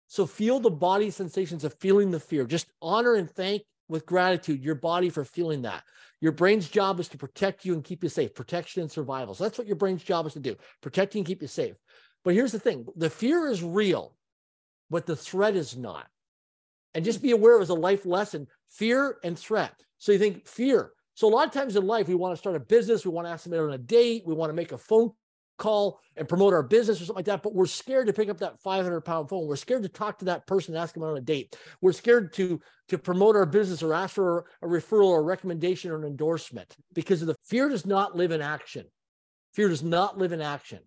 So 0.07 0.25
feel 0.25 0.59
the 0.59 0.69
body 0.69 1.09
sensations 1.09 1.63
of 1.65 1.73
feeling 1.79 2.11
the 2.11 2.19
fear. 2.19 2.45
Just 2.45 2.67
honor 2.81 3.15
and 3.15 3.29
thank 3.29 3.63
with 3.87 4.05
gratitude 4.05 4.63
your 4.63 4.75
body 4.75 5.09
for 5.09 5.25
feeling 5.25 5.63
that. 5.63 5.83
Your 6.21 6.31
brain's 6.31 6.69
job 6.69 6.99
is 6.99 7.09
to 7.09 7.17
protect 7.17 7.65
you 7.65 7.73
and 7.73 7.83
keep 7.83 8.03
you 8.03 8.09
safe, 8.09 8.33
protection 8.33 8.81
and 8.81 8.91
survival. 8.91 9.33
So 9.33 9.43
that's 9.43 9.57
what 9.57 9.67
your 9.67 9.75
brain's 9.75 10.03
job 10.03 10.25
is 10.25 10.33
to 10.33 10.39
do, 10.39 10.55
protect 10.81 11.15
you 11.15 11.19
and 11.19 11.27
keep 11.27 11.41
you 11.41 11.47
safe. 11.47 11.75
But 12.23 12.33
here's 12.33 12.51
the 12.51 12.59
thing 12.59 12.85
the 12.95 13.09
fear 13.09 13.47
is 13.47 13.61
real, 13.61 14.15
but 14.89 15.05
the 15.05 15.15
threat 15.15 15.55
is 15.55 15.75
not. 15.75 16.07
And 16.93 17.03
just 17.03 17.21
be 17.21 17.31
aware 17.31 17.55
of 17.55 17.61
as 17.61 17.69
a 17.69 17.75
life 17.75 18.05
lesson 18.05 18.47
fear 18.69 19.17
and 19.23 19.37
threat. 19.37 19.73
So 19.97 20.11
you 20.11 20.19
think 20.19 20.47
fear. 20.47 20.91
So 21.15 21.27
a 21.27 21.29
lot 21.29 21.47
of 21.47 21.53
times 21.53 21.75
in 21.75 21.85
life, 21.85 22.07
we 22.07 22.15
want 22.15 22.33
to 22.33 22.39
start 22.39 22.55
a 22.55 22.59
business, 22.59 23.05
we 23.05 23.11
want 23.11 23.27
to 23.27 23.31
ask 23.31 23.43
somebody 23.43 23.61
on 23.61 23.73
a 23.73 23.77
date, 23.77 24.23
we 24.25 24.33
want 24.33 24.49
to 24.49 24.55
make 24.55 24.71
a 24.71 24.77
phone 24.77 25.11
call 25.57 25.99
and 26.15 26.27
promote 26.27 26.53
our 26.53 26.63
business 26.63 26.97
or 26.97 27.05
something 27.05 27.17
like 27.17 27.25
that, 27.25 27.43
but 27.43 27.53
we're 27.53 27.65
scared 27.65 28.07
to 28.07 28.13
pick 28.13 28.29
up 28.29 28.39
that 28.39 28.59
500 28.61 29.01
pound 29.01 29.29
phone. 29.29 29.47
We're 29.47 29.55
scared 29.55 29.83
to 29.83 29.89
talk 29.89 30.19
to 30.19 30.25
that 30.25 30.47
person 30.47 30.73
and 30.73 30.81
ask 30.81 30.93
them 30.93 31.03
on 31.03 31.17
a 31.17 31.21
date. 31.21 31.55
We're 31.81 31.93
scared 31.93 32.33
to, 32.33 32.59
to 32.89 32.97
promote 32.97 33.35
our 33.35 33.45
business 33.45 33.83
or 33.83 33.93
ask 33.93 34.15
for 34.15 34.45
a 34.61 34.67
referral 34.67 35.07
or 35.07 35.19
a 35.19 35.23
recommendation 35.23 35.91
or 35.91 35.97
an 35.97 36.05
endorsement 36.05 36.75
because 36.93 37.21
of 37.21 37.27
the 37.27 37.35
fear 37.43 37.69
does 37.69 37.85
not 37.85 38.15
live 38.15 38.31
in 38.31 38.41
action. 38.41 38.85
Fear 39.53 39.69
does 39.69 39.83
not 39.83 40.17
live 40.17 40.31
in 40.31 40.41
action, 40.41 40.79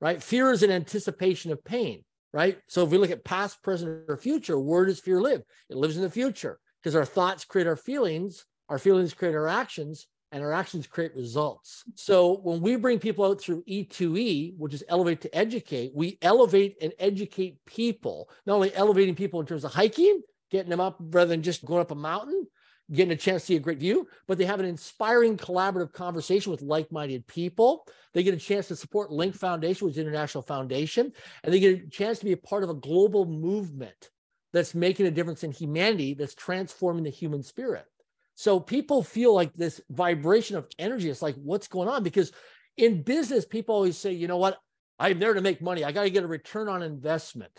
right? 0.00 0.22
Fear 0.22 0.52
is 0.52 0.62
an 0.62 0.70
anticipation 0.70 1.52
of 1.52 1.64
pain, 1.64 2.04
right? 2.32 2.58
So 2.68 2.84
if 2.84 2.90
we 2.90 2.98
look 2.98 3.10
at 3.10 3.24
past, 3.24 3.62
present, 3.62 4.04
or 4.08 4.16
future, 4.16 4.58
where 4.58 4.84
does 4.84 5.00
fear 5.00 5.20
live? 5.20 5.42
It 5.70 5.76
lives 5.76 5.96
in 5.96 6.02
the 6.02 6.10
future 6.10 6.58
because 6.82 6.94
our 6.94 7.04
thoughts 7.04 7.44
create 7.44 7.66
our 7.66 7.76
feelings, 7.76 8.44
our 8.68 8.78
feelings 8.78 9.14
create 9.14 9.34
our 9.34 9.48
actions, 9.48 10.06
and 10.32 10.42
our 10.42 10.52
actions 10.52 10.86
create 10.86 11.14
results. 11.14 11.84
So 11.96 12.40
when 12.42 12.60
we 12.60 12.76
bring 12.76 12.98
people 12.98 13.24
out 13.24 13.40
through 13.40 13.64
E2E, 13.64 14.56
which 14.58 14.74
is 14.74 14.84
elevate 14.88 15.20
to 15.22 15.36
educate, 15.36 15.92
we 15.94 16.18
elevate 16.22 16.76
and 16.80 16.92
educate 16.98 17.64
people, 17.66 18.30
not 18.46 18.54
only 18.54 18.74
elevating 18.74 19.14
people 19.14 19.40
in 19.40 19.46
terms 19.46 19.64
of 19.64 19.72
hiking, 19.72 20.22
getting 20.50 20.70
them 20.70 20.80
up 20.80 20.96
rather 21.00 21.30
than 21.30 21.42
just 21.42 21.64
going 21.64 21.80
up 21.80 21.90
a 21.90 21.94
mountain, 21.96 22.46
getting 22.92 23.12
a 23.12 23.16
chance 23.16 23.42
to 23.42 23.46
see 23.46 23.56
a 23.56 23.60
great 23.60 23.78
view, 23.78 24.06
but 24.26 24.36
they 24.38 24.44
have 24.44 24.60
an 24.60 24.66
inspiring 24.66 25.36
collaborative 25.36 25.92
conversation 25.92 26.50
with 26.50 26.62
like-minded 26.62 27.26
people. 27.26 27.86
They 28.12 28.22
get 28.22 28.34
a 28.34 28.38
chance 28.38 28.68
to 28.68 28.76
support 28.76 29.12
Link 29.12 29.34
Foundation, 29.34 29.86
which 29.86 29.94
is 29.94 30.00
international 30.00 30.42
foundation, 30.42 31.12
and 31.44 31.52
they 31.52 31.60
get 31.60 31.84
a 31.84 31.88
chance 31.88 32.18
to 32.18 32.24
be 32.24 32.32
a 32.32 32.36
part 32.36 32.64
of 32.64 32.70
a 32.70 32.74
global 32.74 33.26
movement 33.26 34.10
that's 34.52 34.74
making 34.74 35.06
a 35.06 35.10
difference 35.10 35.44
in 35.44 35.52
humanity, 35.52 36.14
that's 36.14 36.34
transforming 36.34 37.04
the 37.04 37.10
human 37.10 37.42
spirit. 37.42 37.86
So 38.34 38.58
people 38.58 39.02
feel 39.02 39.34
like 39.34 39.54
this 39.54 39.80
vibration 39.90 40.56
of 40.56 40.66
energy. 40.78 41.10
It's 41.10 41.22
like, 41.22 41.36
what's 41.36 41.68
going 41.68 41.88
on? 41.88 42.02
Because 42.02 42.32
in 42.76 43.02
business, 43.02 43.44
people 43.44 43.74
always 43.74 43.98
say, 43.98 44.12
you 44.12 44.28
know 44.28 44.38
what? 44.38 44.58
I'm 44.98 45.18
there 45.18 45.34
to 45.34 45.40
make 45.40 45.62
money. 45.62 45.84
I 45.84 45.92
got 45.92 46.02
to 46.04 46.10
get 46.10 46.24
a 46.24 46.28
return 46.28 46.68
on 46.68 46.82
investment. 46.82 47.52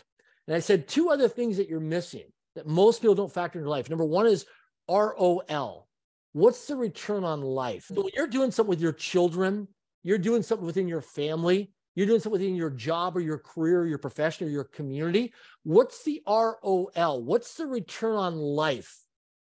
And 0.47 0.55
I 0.55 0.59
said 0.59 0.87
two 0.87 1.09
other 1.09 1.27
things 1.27 1.57
that 1.57 1.69
you're 1.69 1.79
missing 1.79 2.25
that 2.55 2.67
most 2.67 3.01
people 3.01 3.15
don't 3.15 3.31
factor 3.31 3.59
into 3.59 3.69
life. 3.69 3.89
Number 3.89 4.05
one 4.05 4.27
is 4.27 4.45
ROL. 4.89 5.87
What's 6.33 6.65
the 6.67 6.75
return 6.75 7.23
on 7.23 7.41
life? 7.41 7.85
So 7.87 7.95
mm. 7.95 8.03
when 8.03 8.13
you're 8.15 8.27
doing 8.27 8.51
something 8.51 8.69
with 8.69 8.81
your 8.81 8.93
children, 8.93 9.67
you're 10.03 10.17
doing 10.17 10.43
something 10.43 10.65
within 10.65 10.87
your 10.87 11.01
family, 11.01 11.71
you're 11.95 12.07
doing 12.07 12.19
something 12.19 12.39
within 12.39 12.55
your 12.55 12.69
job 12.69 13.17
or 13.17 13.21
your 13.21 13.37
career, 13.37 13.81
or 13.81 13.87
your 13.87 13.97
profession, 13.97 14.47
or 14.47 14.49
your 14.49 14.63
community. 14.63 15.33
What's 15.63 16.03
the 16.03 16.21
ROL? 16.25 17.23
What's 17.23 17.55
the 17.55 17.67
return 17.67 18.15
on 18.15 18.35
life? 18.37 18.97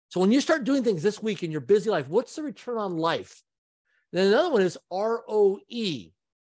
So 0.10 0.20
when 0.20 0.32
you 0.32 0.42
start 0.42 0.64
doing 0.64 0.84
things 0.84 1.04
this 1.04 1.22
week 1.22 1.44
in 1.44 1.52
your 1.52 1.62
busy 1.62 1.90
life, 1.90 2.08
what's 2.08 2.36
the 2.36 2.44
return 2.44 2.78
on 2.78 2.98
life? 2.98 3.42
Then 4.14 4.28
another 4.28 4.52
one 4.52 4.62
is 4.62 4.78
ROE, 4.92 5.60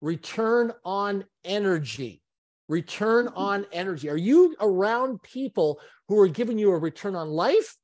return 0.02 0.72
on 0.86 1.26
energy. 1.44 2.22
Return 2.68 3.26
mm-hmm. 3.26 3.38
on 3.38 3.66
energy. 3.72 4.10
Are 4.10 4.18
you 4.18 4.56
around 4.62 5.22
people 5.24 5.80
who 6.08 6.20
are 6.20 6.28
giving 6.28 6.60
you 6.60 6.72
a 6.72 6.78
return 6.78 7.16
on 7.16 7.30
life 7.30 7.76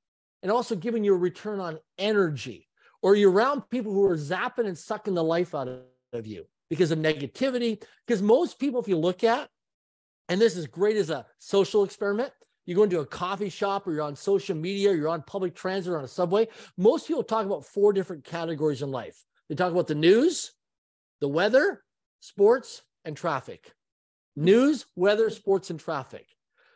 and 0.43 0.51
also 0.51 0.75
giving 0.75 1.03
you 1.03 1.15
a 1.15 1.17
return 1.17 1.59
on 1.59 1.79
energy? 1.97 2.67
Or 3.01 3.13
are 3.13 3.15
you 3.15 3.31
around 3.31 3.69
people 3.69 3.91
who 3.91 4.05
are 4.05 4.17
zapping 4.17 4.67
and 4.67 4.77
sucking 4.77 5.15
the 5.15 5.23
life 5.23 5.55
out 5.55 5.67
of 6.13 6.27
you 6.27 6.45
because 6.69 6.91
of 6.91 6.99
negativity? 6.99 7.81
Because 8.05 8.21
most 8.21 8.59
people, 8.59 8.79
if 8.79 8.87
you 8.87 8.97
look 8.97 9.23
at, 9.23 9.49
and 10.29 10.39
this 10.39 10.55
is 10.55 10.67
great 10.67 10.97
as 10.97 11.09
a 11.09 11.25
social 11.39 11.83
experiment, 11.83 12.31
you 12.65 12.75
go 12.75 12.83
into 12.83 12.99
a 12.99 13.05
coffee 13.05 13.49
shop 13.49 13.87
or 13.87 13.93
you're 13.93 14.01
on 14.01 14.15
social 14.15 14.55
media, 14.55 14.93
you're 14.93 15.09
on 15.09 15.21
public 15.23 15.55
transit 15.55 15.93
or 15.93 15.97
on 15.97 16.03
a 16.03 16.07
subway. 16.07 16.47
Most 16.77 17.07
people 17.07 17.23
talk 17.23 17.45
about 17.45 17.65
four 17.65 17.93
different 17.93 18.23
categories 18.23 18.81
in 18.81 18.91
life. 18.91 19.23
They 19.49 19.55
talk 19.55 19.71
about 19.71 19.87
the 19.87 19.95
news, 19.95 20.51
the 21.21 21.27
weather, 21.27 21.83
sports, 22.19 22.81
and 23.03 23.15
traffic. 23.15 23.71
News, 24.35 24.85
weather, 24.95 25.29
sports, 25.29 25.69
and 25.69 25.79
traffic. 25.79 26.25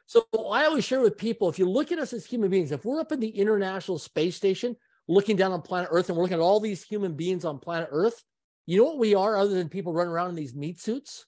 So 0.05 0.25
I 0.33 0.65
always 0.65 0.85
share 0.85 1.01
with 1.01 1.17
people 1.17 1.49
if 1.49 1.59
you 1.59 1.69
look 1.69 1.91
at 1.91 1.99
us 1.99 2.13
as 2.13 2.25
human 2.25 2.49
beings, 2.49 2.71
if 2.71 2.85
we're 2.85 2.99
up 2.99 3.11
in 3.11 3.19
the 3.19 3.29
International 3.29 3.99
Space 3.99 4.35
Station 4.35 4.75
looking 5.07 5.35
down 5.35 5.51
on 5.51 5.61
planet 5.61 5.89
Earth 5.91 6.09
and 6.09 6.17
we're 6.17 6.23
looking 6.23 6.37
at 6.37 6.43
all 6.43 6.59
these 6.59 6.83
human 6.83 7.13
beings 7.13 7.45
on 7.45 7.59
planet 7.59 7.89
Earth, 7.91 8.23
you 8.65 8.77
know 8.77 8.85
what 8.85 8.99
we 8.99 9.15
are 9.15 9.37
other 9.37 9.55
than 9.55 9.69
people 9.69 9.93
running 9.93 10.11
around 10.11 10.29
in 10.29 10.35
these 10.35 10.55
meat 10.55 10.79
suits? 10.79 11.25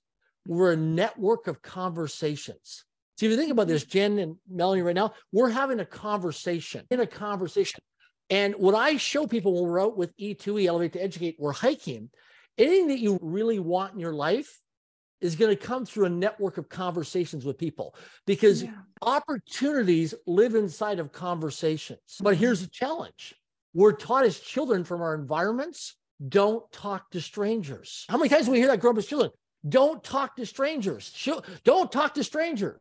We're 0.48 0.74
a 0.74 0.78
network 0.78 1.48
of 1.48 1.62
conversations. 1.62 2.86
So 3.22 3.28
if 3.28 3.34
you 3.34 3.38
think 3.38 3.52
about 3.52 3.68
this, 3.68 3.86
Jenn 3.86 4.18
and 4.18 4.38
Melanie 4.50 4.82
right 4.82 4.96
now, 4.96 5.14
we're 5.32 5.52
having 5.52 5.80
a 5.80 5.86
conversation 5.86 6.88
in 6.90 7.02
a 7.02 7.06
conversation. 7.06 7.80
And 8.32 8.56
what 8.56 8.74
I 8.74 8.98
show 8.98 9.28
people 9.28 9.54
when 9.54 9.70
we're 9.70 9.80
out 9.80 9.96
with 9.96 10.18
E2E, 10.18 10.66
Elevate 10.66 10.94
to 10.94 11.04
Educate, 11.04 11.36
we're 11.38 11.52
hiking, 11.52 12.10
anything 12.58 12.88
that 12.88 12.98
you 12.98 13.20
really 13.22 13.60
want 13.60 13.94
in 13.94 14.00
your 14.00 14.16
life 14.16 14.50
is 15.20 15.36
going 15.36 15.56
to 15.56 15.56
come 15.56 15.86
through 15.86 16.06
a 16.06 16.10
network 16.10 16.58
of 16.58 16.68
conversations 16.68 17.46
with 17.46 17.60
people 17.60 17.94
because 18.26 18.64
yeah. 18.64 18.72
opportunities 19.04 20.16
live 20.26 20.56
inside 20.56 20.98
of 20.98 21.12
conversations. 21.12 22.18
But 22.22 22.38
here's 22.38 22.62
the 22.62 22.72
challenge 22.72 23.36
we're 23.76 23.94
taught 23.94 24.26
as 24.26 24.40
children 24.40 24.84
from 24.84 25.04
our 25.04 25.14
environments 25.14 25.96
don't 26.28 26.64
talk 26.72 27.12
to 27.12 27.22
strangers. 27.22 28.04
How 28.10 28.18
many 28.18 28.30
times 28.30 28.48
do 28.48 28.52
we 28.54 28.58
hear 28.58 28.68
that 28.70 28.80
grow 28.80 28.90
up 28.90 28.98
as 28.98 29.06
children? 29.06 29.30
Don't 29.68 30.04
talk 30.04 30.38
to 30.38 30.46
strangers. 30.48 31.14
Don't 31.64 31.92
talk 31.92 32.16
to 32.16 32.24
strangers. 32.24 32.80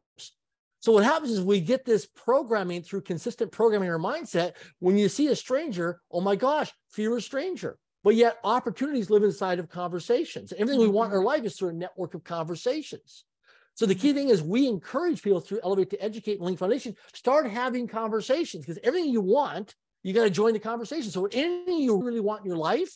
So 0.80 0.92
what 0.92 1.04
happens 1.04 1.32
is 1.32 1.42
we 1.42 1.60
get 1.60 1.84
this 1.84 2.06
programming 2.06 2.82
through 2.82 3.02
consistent 3.02 3.52
programming 3.52 3.90
or 3.90 3.98
mindset. 3.98 4.52
When 4.78 4.96
you 4.96 5.08
see 5.10 5.28
a 5.28 5.36
stranger, 5.36 6.00
oh 6.10 6.22
my 6.22 6.36
gosh, 6.36 6.72
fear 6.88 7.16
a 7.16 7.20
stranger. 7.20 7.78
But 8.02 8.14
yet 8.14 8.38
opportunities 8.44 9.10
live 9.10 9.22
inside 9.22 9.58
of 9.58 9.68
conversations. 9.68 10.54
Everything 10.56 10.80
we 10.80 10.88
want 10.88 11.10
in 11.10 11.12
our 11.12 11.18
mm-hmm. 11.18 11.26
life 11.26 11.44
is 11.44 11.56
through 11.56 11.68
a 11.68 11.74
network 11.74 12.14
of 12.14 12.24
conversations. 12.24 13.26
So 13.74 13.84
the 13.84 13.94
key 13.94 14.08
mm-hmm. 14.08 14.16
thing 14.16 14.28
is 14.30 14.42
we 14.42 14.66
encourage 14.66 15.22
people 15.22 15.40
through 15.40 15.60
Elevate 15.62 15.90
to 15.90 16.02
Educate 16.02 16.38
and 16.38 16.46
Link 16.46 16.58
Foundation, 16.58 16.96
start 17.12 17.50
having 17.50 17.86
conversations 17.86 18.64
because 18.64 18.80
everything 18.82 19.10
you 19.10 19.20
want, 19.20 19.74
you 20.02 20.14
got 20.14 20.24
to 20.24 20.30
join 20.30 20.54
the 20.54 20.58
conversation. 20.58 21.10
So 21.10 21.26
anything 21.26 21.78
you 21.78 22.02
really 22.02 22.20
want 22.20 22.40
in 22.40 22.46
your 22.46 22.56
life. 22.56 22.90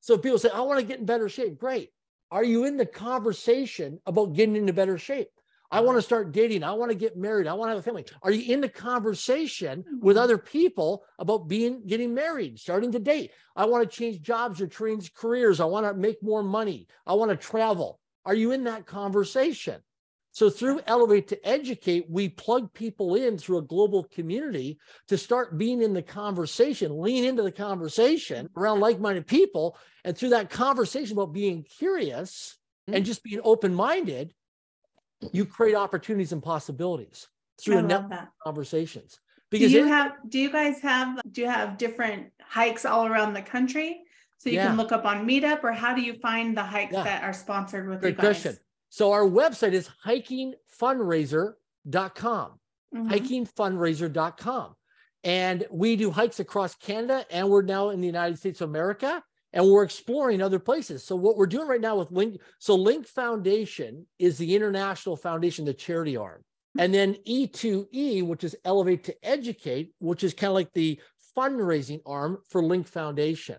So 0.00 0.18
people 0.18 0.38
say, 0.38 0.50
I 0.52 0.62
want 0.62 0.80
to 0.80 0.86
get 0.86 0.98
in 0.98 1.06
better 1.06 1.28
shape. 1.28 1.56
Great. 1.56 1.90
Are 2.32 2.42
you 2.42 2.64
in 2.64 2.76
the 2.76 2.86
conversation 2.86 4.00
about 4.06 4.34
getting 4.34 4.56
into 4.56 4.72
better 4.72 4.98
shape? 4.98 5.28
I 5.72 5.80
want 5.80 5.96
to 5.96 6.02
start 6.02 6.32
dating. 6.32 6.62
I 6.62 6.72
want 6.72 6.90
to 6.90 6.96
get 6.96 7.16
married. 7.16 7.46
I 7.46 7.54
want 7.54 7.70
to 7.70 7.72
have 7.72 7.78
a 7.78 7.82
family. 7.82 8.04
Are 8.22 8.30
you 8.30 8.52
in 8.52 8.60
the 8.60 8.68
conversation 8.68 9.84
with 10.00 10.16
mm-hmm. 10.16 10.22
other 10.22 10.36
people 10.36 11.04
about 11.18 11.48
being 11.48 11.86
getting 11.86 12.12
married, 12.12 12.60
starting 12.60 12.92
to 12.92 12.98
date? 12.98 13.32
I 13.56 13.64
want 13.64 13.82
to 13.82 13.96
change 13.96 14.20
jobs 14.20 14.60
or 14.60 14.66
change 14.66 15.14
careers. 15.14 15.60
I 15.60 15.64
want 15.64 15.86
to 15.86 15.94
make 15.94 16.22
more 16.22 16.42
money. 16.42 16.86
I 17.06 17.14
want 17.14 17.30
to 17.30 17.36
travel. 17.36 18.00
Are 18.26 18.34
you 18.34 18.52
in 18.52 18.64
that 18.64 18.86
conversation? 18.86 19.80
So 20.34 20.48
through 20.48 20.80
Elevate 20.86 21.28
to 21.28 21.48
Educate, 21.48 22.08
we 22.08 22.28
plug 22.28 22.72
people 22.72 23.16
in 23.16 23.36
through 23.36 23.58
a 23.58 23.62
global 23.62 24.04
community 24.04 24.78
to 25.08 25.18
start 25.18 25.58
being 25.58 25.82
in 25.82 25.92
the 25.92 26.02
conversation, 26.02 27.00
lean 27.00 27.24
into 27.24 27.42
the 27.42 27.52
conversation 27.52 28.48
around 28.56 28.80
like-minded 28.80 29.26
people. 29.26 29.76
And 30.04 30.16
through 30.16 30.30
that 30.30 30.48
conversation 30.50 31.16
about 31.16 31.34
being 31.34 31.64
curious 31.64 32.56
and 32.86 32.96
mm-hmm. 32.96 33.04
just 33.04 33.22
being 33.22 33.40
open-minded, 33.44 34.32
you 35.32 35.44
create 35.44 35.74
opportunities 35.74 36.32
and 36.32 36.42
possibilities 36.42 37.28
through 37.60 37.78
a 37.78 37.82
network 37.82 38.10
that. 38.10 38.28
conversations. 38.42 39.20
Because 39.50 39.70
do 39.70 39.78
you 39.78 39.86
it, 39.86 39.88
have 39.88 40.12
do 40.28 40.38
you 40.38 40.50
guys 40.50 40.80
have 40.80 41.20
do 41.30 41.42
you 41.42 41.48
have 41.48 41.78
different 41.78 42.32
hikes 42.40 42.84
all 42.84 43.06
around 43.06 43.34
the 43.34 43.42
country? 43.42 44.00
So 44.38 44.50
you 44.50 44.56
yeah. 44.56 44.66
can 44.68 44.76
look 44.76 44.90
up 44.90 45.04
on 45.04 45.24
Meetup, 45.26 45.62
or 45.62 45.70
how 45.72 45.94
do 45.94 46.02
you 46.02 46.14
find 46.14 46.56
the 46.56 46.64
hikes 46.64 46.94
yeah. 46.94 47.04
that 47.04 47.22
are 47.22 47.32
sponsored 47.32 47.88
with 47.88 48.00
Great 48.00 48.16
you 48.16 48.16
guys? 48.16 48.24
question. 48.24 48.56
So 48.88 49.12
our 49.12 49.22
website 49.22 49.72
is 49.72 49.88
hikingfundraiser.com. 50.04 52.58
Mm-hmm. 52.94 53.08
Hikingfundraiser.com. 53.08 54.74
And 55.24 55.66
we 55.70 55.96
do 55.96 56.10
hikes 56.10 56.40
across 56.40 56.74
Canada 56.74 57.24
and 57.30 57.48
we're 57.48 57.62
now 57.62 57.90
in 57.90 58.00
the 58.00 58.06
United 58.06 58.38
States 58.38 58.60
of 58.60 58.68
America 58.68 59.22
and 59.52 59.66
we're 59.66 59.84
exploring 59.84 60.40
other 60.40 60.58
places. 60.58 61.04
So 61.04 61.16
what 61.16 61.36
we're 61.36 61.46
doing 61.46 61.68
right 61.68 61.80
now 61.80 61.96
with 61.96 62.10
Link, 62.10 62.40
so 62.58 62.74
Link 62.74 63.06
Foundation 63.06 64.06
is 64.18 64.38
the 64.38 64.54
international 64.54 65.16
foundation, 65.16 65.64
the 65.64 65.74
charity 65.74 66.16
arm. 66.16 66.42
And 66.78 66.92
then 66.94 67.16
E2E, 67.26 68.26
which 68.26 68.44
is 68.44 68.56
Elevate 68.64 69.04
to 69.04 69.14
Educate, 69.22 69.92
which 69.98 70.24
is 70.24 70.32
kind 70.32 70.48
of 70.48 70.54
like 70.54 70.72
the 70.72 70.98
fundraising 71.36 72.00
arm 72.06 72.38
for 72.48 72.62
Link 72.62 72.86
Foundation. 72.86 73.56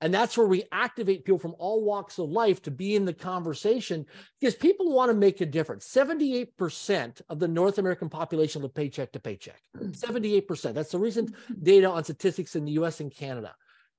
And 0.00 0.12
that's 0.12 0.36
where 0.36 0.46
we 0.46 0.64
activate 0.70 1.24
people 1.24 1.38
from 1.38 1.54
all 1.58 1.82
walks 1.82 2.18
of 2.18 2.28
life 2.28 2.60
to 2.62 2.70
be 2.70 2.94
in 2.94 3.06
the 3.06 3.14
conversation 3.14 4.04
because 4.38 4.54
people 4.54 4.92
want 4.92 5.08
to 5.08 5.16
make 5.16 5.40
a 5.40 5.46
difference. 5.46 5.88
78% 5.88 7.22
of 7.30 7.38
the 7.38 7.48
North 7.48 7.78
American 7.78 8.10
population 8.10 8.60
live 8.60 8.74
paycheck 8.74 9.12
to 9.12 9.20
paycheck. 9.20 9.62
Mm. 9.76 9.98
78%. 9.98 10.74
That's 10.74 10.92
the 10.92 10.98
recent 10.98 11.32
mm-hmm. 11.32 11.62
data 11.62 11.88
on 11.88 12.04
statistics 12.04 12.54
in 12.54 12.66
the 12.66 12.72
US 12.72 13.00
and 13.00 13.10
Canada. 13.10 13.54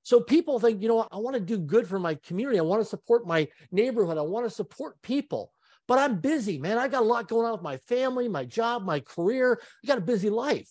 So 0.06 0.20
people 0.20 0.60
think, 0.60 0.80
you 0.80 0.86
know 0.86 1.08
I 1.10 1.16
want 1.16 1.34
to 1.34 1.40
do 1.40 1.58
good 1.58 1.88
for 1.88 1.98
my 1.98 2.14
community. 2.14 2.60
I 2.60 2.62
want 2.62 2.80
to 2.80 2.88
support 2.88 3.26
my 3.26 3.48
neighborhood. 3.72 4.18
I 4.18 4.22
want 4.22 4.46
to 4.46 4.50
support 4.50 5.02
people, 5.02 5.50
but 5.88 5.98
I'm 5.98 6.20
busy, 6.20 6.58
man. 6.58 6.78
I 6.78 6.86
got 6.86 7.02
a 7.02 7.04
lot 7.04 7.26
going 7.26 7.44
on 7.44 7.50
with 7.50 7.62
my 7.62 7.78
family, 7.88 8.28
my 8.28 8.44
job, 8.44 8.84
my 8.84 9.00
career. 9.00 9.60
I 9.82 9.86
got 9.88 9.98
a 9.98 10.02
busy 10.02 10.30
life. 10.30 10.70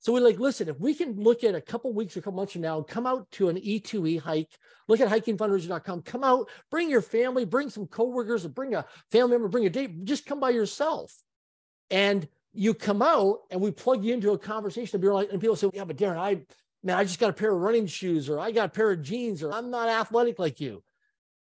So 0.00 0.12
we're 0.12 0.22
like, 0.22 0.40
listen, 0.40 0.68
if 0.68 0.80
we 0.80 0.92
can 0.92 1.14
look 1.14 1.44
at 1.44 1.54
a 1.54 1.60
couple 1.60 1.92
weeks 1.92 2.16
or 2.16 2.18
a 2.18 2.22
couple 2.24 2.38
months 2.38 2.54
from 2.54 2.62
now, 2.62 2.82
come 2.82 3.06
out 3.06 3.30
to 3.32 3.48
an 3.48 3.58
E2E 3.58 4.18
hike, 4.18 4.50
look 4.88 4.98
at 4.98 5.08
hikingfundraiser.com, 5.08 6.02
come 6.02 6.24
out, 6.24 6.48
bring 6.68 6.90
your 6.90 7.00
family, 7.00 7.44
bring 7.44 7.70
some 7.70 7.86
coworkers, 7.86 8.44
bring 8.48 8.74
a 8.74 8.84
family 9.12 9.30
member, 9.30 9.46
bring 9.46 9.66
a 9.66 9.70
date, 9.70 10.04
just 10.04 10.26
come 10.26 10.40
by 10.40 10.50
yourself. 10.50 11.14
And 11.92 12.26
you 12.52 12.74
come 12.74 13.02
out 13.02 13.38
and 13.52 13.60
we 13.60 13.70
plug 13.70 14.04
you 14.04 14.14
into 14.14 14.32
a 14.32 14.38
conversation 14.38 15.00
and 15.00 15.40
people 15.40 15.54
say, 15.54 15.70
yeah, 15.72 15.84
but 15.84 15.96
Darren, 15.96 16.18
I 16.18 16.42
man, 16.84 16.98
I 16.98 17.04
just 17.04 17.18
got 17.18 17.30
a 17.30 17.34
pair 17.34 17.50
of 17.50 17.60
running 17.60 17.86
shoes 17.86 18.28
or 18.28 18.38
I 18.38 18.52
got 18.52 18.66
a 18.66 18.68
pair 18.68 18.92
of 18.92 19.02
jeans 19.02 19.42
or 19.42 19.52
I'm 19.52 19.70
not 19.70 19.88
athletic 19.88 20.38
like 20.38 20.60
you. 20.60 20.84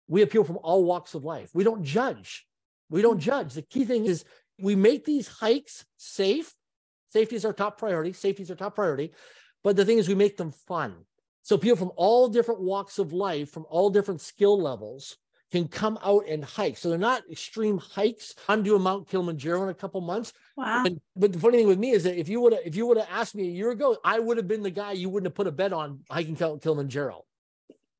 We 0.07 0.21
have 0.21 0.29
people 0.29 0.45
from 0.45 0.59
all 0.63 0.83
walks 0.83 1.13
of 1.13 1.23
life. 1.23 1.51
We 1.53 1.63
don't 1.63 1.83
judge. 1.83 2.45
We 2.89 3.01
don't 3.01 3.19
mm-hmm. 3.19 3.29
judge. 3.29 3.53
The 3.53 3.61
key 3.61 3.85
thing 3.85 4.05
is 4.05 4.25
we 4.59 4.75
make 4.75 5.05
these 5.05 5.27
hikes 5.27 5.85
safe. 5.97 6.53
Safety 7.13 7.35
is 7.35 7.45
our 7.45 7.53
top 7.53 7.77
priority. 7.77 8.13
Safety 8.13 8.43
is 8.43 8.49
our 8.49 8.57
top 8.57 8.75
priority. 8.75 9.13
But 9.63 9.75
the 9.75 9.85
thing 9.85 9.97
is, 9.97 10.07
we 10.07 10.15
make 10.15 10.37
them 10.37 10.51
fun. 10.51 10.95
So 11.43 11.57
people 11.57 11.77
from 11.77 11.91
all 11.95 12.27
different 12.27 12.61
walks 12.61 12.99
of 12.99 13.13
life, 13.13 13.51
from 13.51 13.65
all 13.69 13.89
different 13.89 14.21
skill 14.21 14.59
levels, 14.61 15.17
can 15.51 15.67
come 15.67 15.97
out 16.03 16.25
and 16.27 16.43
hike. 16.43 16.77
So 16.77 16.89
they're 16.89 16.97
not 16.97 17.23
extreme 17.31 17.77
hikes. 17.77 18.35
I'm 18.49 18.63
doing 18.63 18.81
Mount 18.81 19.07
Kilimanjaro 19.07 19.63
in 19.63 19.69
a 19.69 19.73
couple 19.73 20.01
months. 20.01 20.33
Wow. 20.55 20.83
But, 20.83 20.93
but 21.15 21.33
the 21.33 21.39
funny 21.39 21.57
thing 21.57 21.67
with 21.67 21.79
me 21.79 21.91
is 21.91 22.03
that 22.03 22.19
if 22.19 22.27
you 22.27 22.41
would 22.41 22.53
have 22.53 22.61
if 22.65 22.75
you 22.75 22.85
would 22.87 22.97
have 22.97 23.07
asked 23.09 23.35
me 23.35 23.47
a 23.47 23.51
year 23.51 23.71
ago, 23.71 23.97
I 24.03 24.19
would 24.19 24.37
have 24.37 24.47
been 24.47 24.63
the 24.63 24.71
guy 24.71 24.91
you 24.91 25.09
wouldn't 25.09 25.27
have 25.27 25.35
put 25.35 25.47
a 25.47 25.51
bet 25.51 25.73
on 25.73 26.01
hiking 26.09 26.35
Kilimanjaro. 26.35 27.23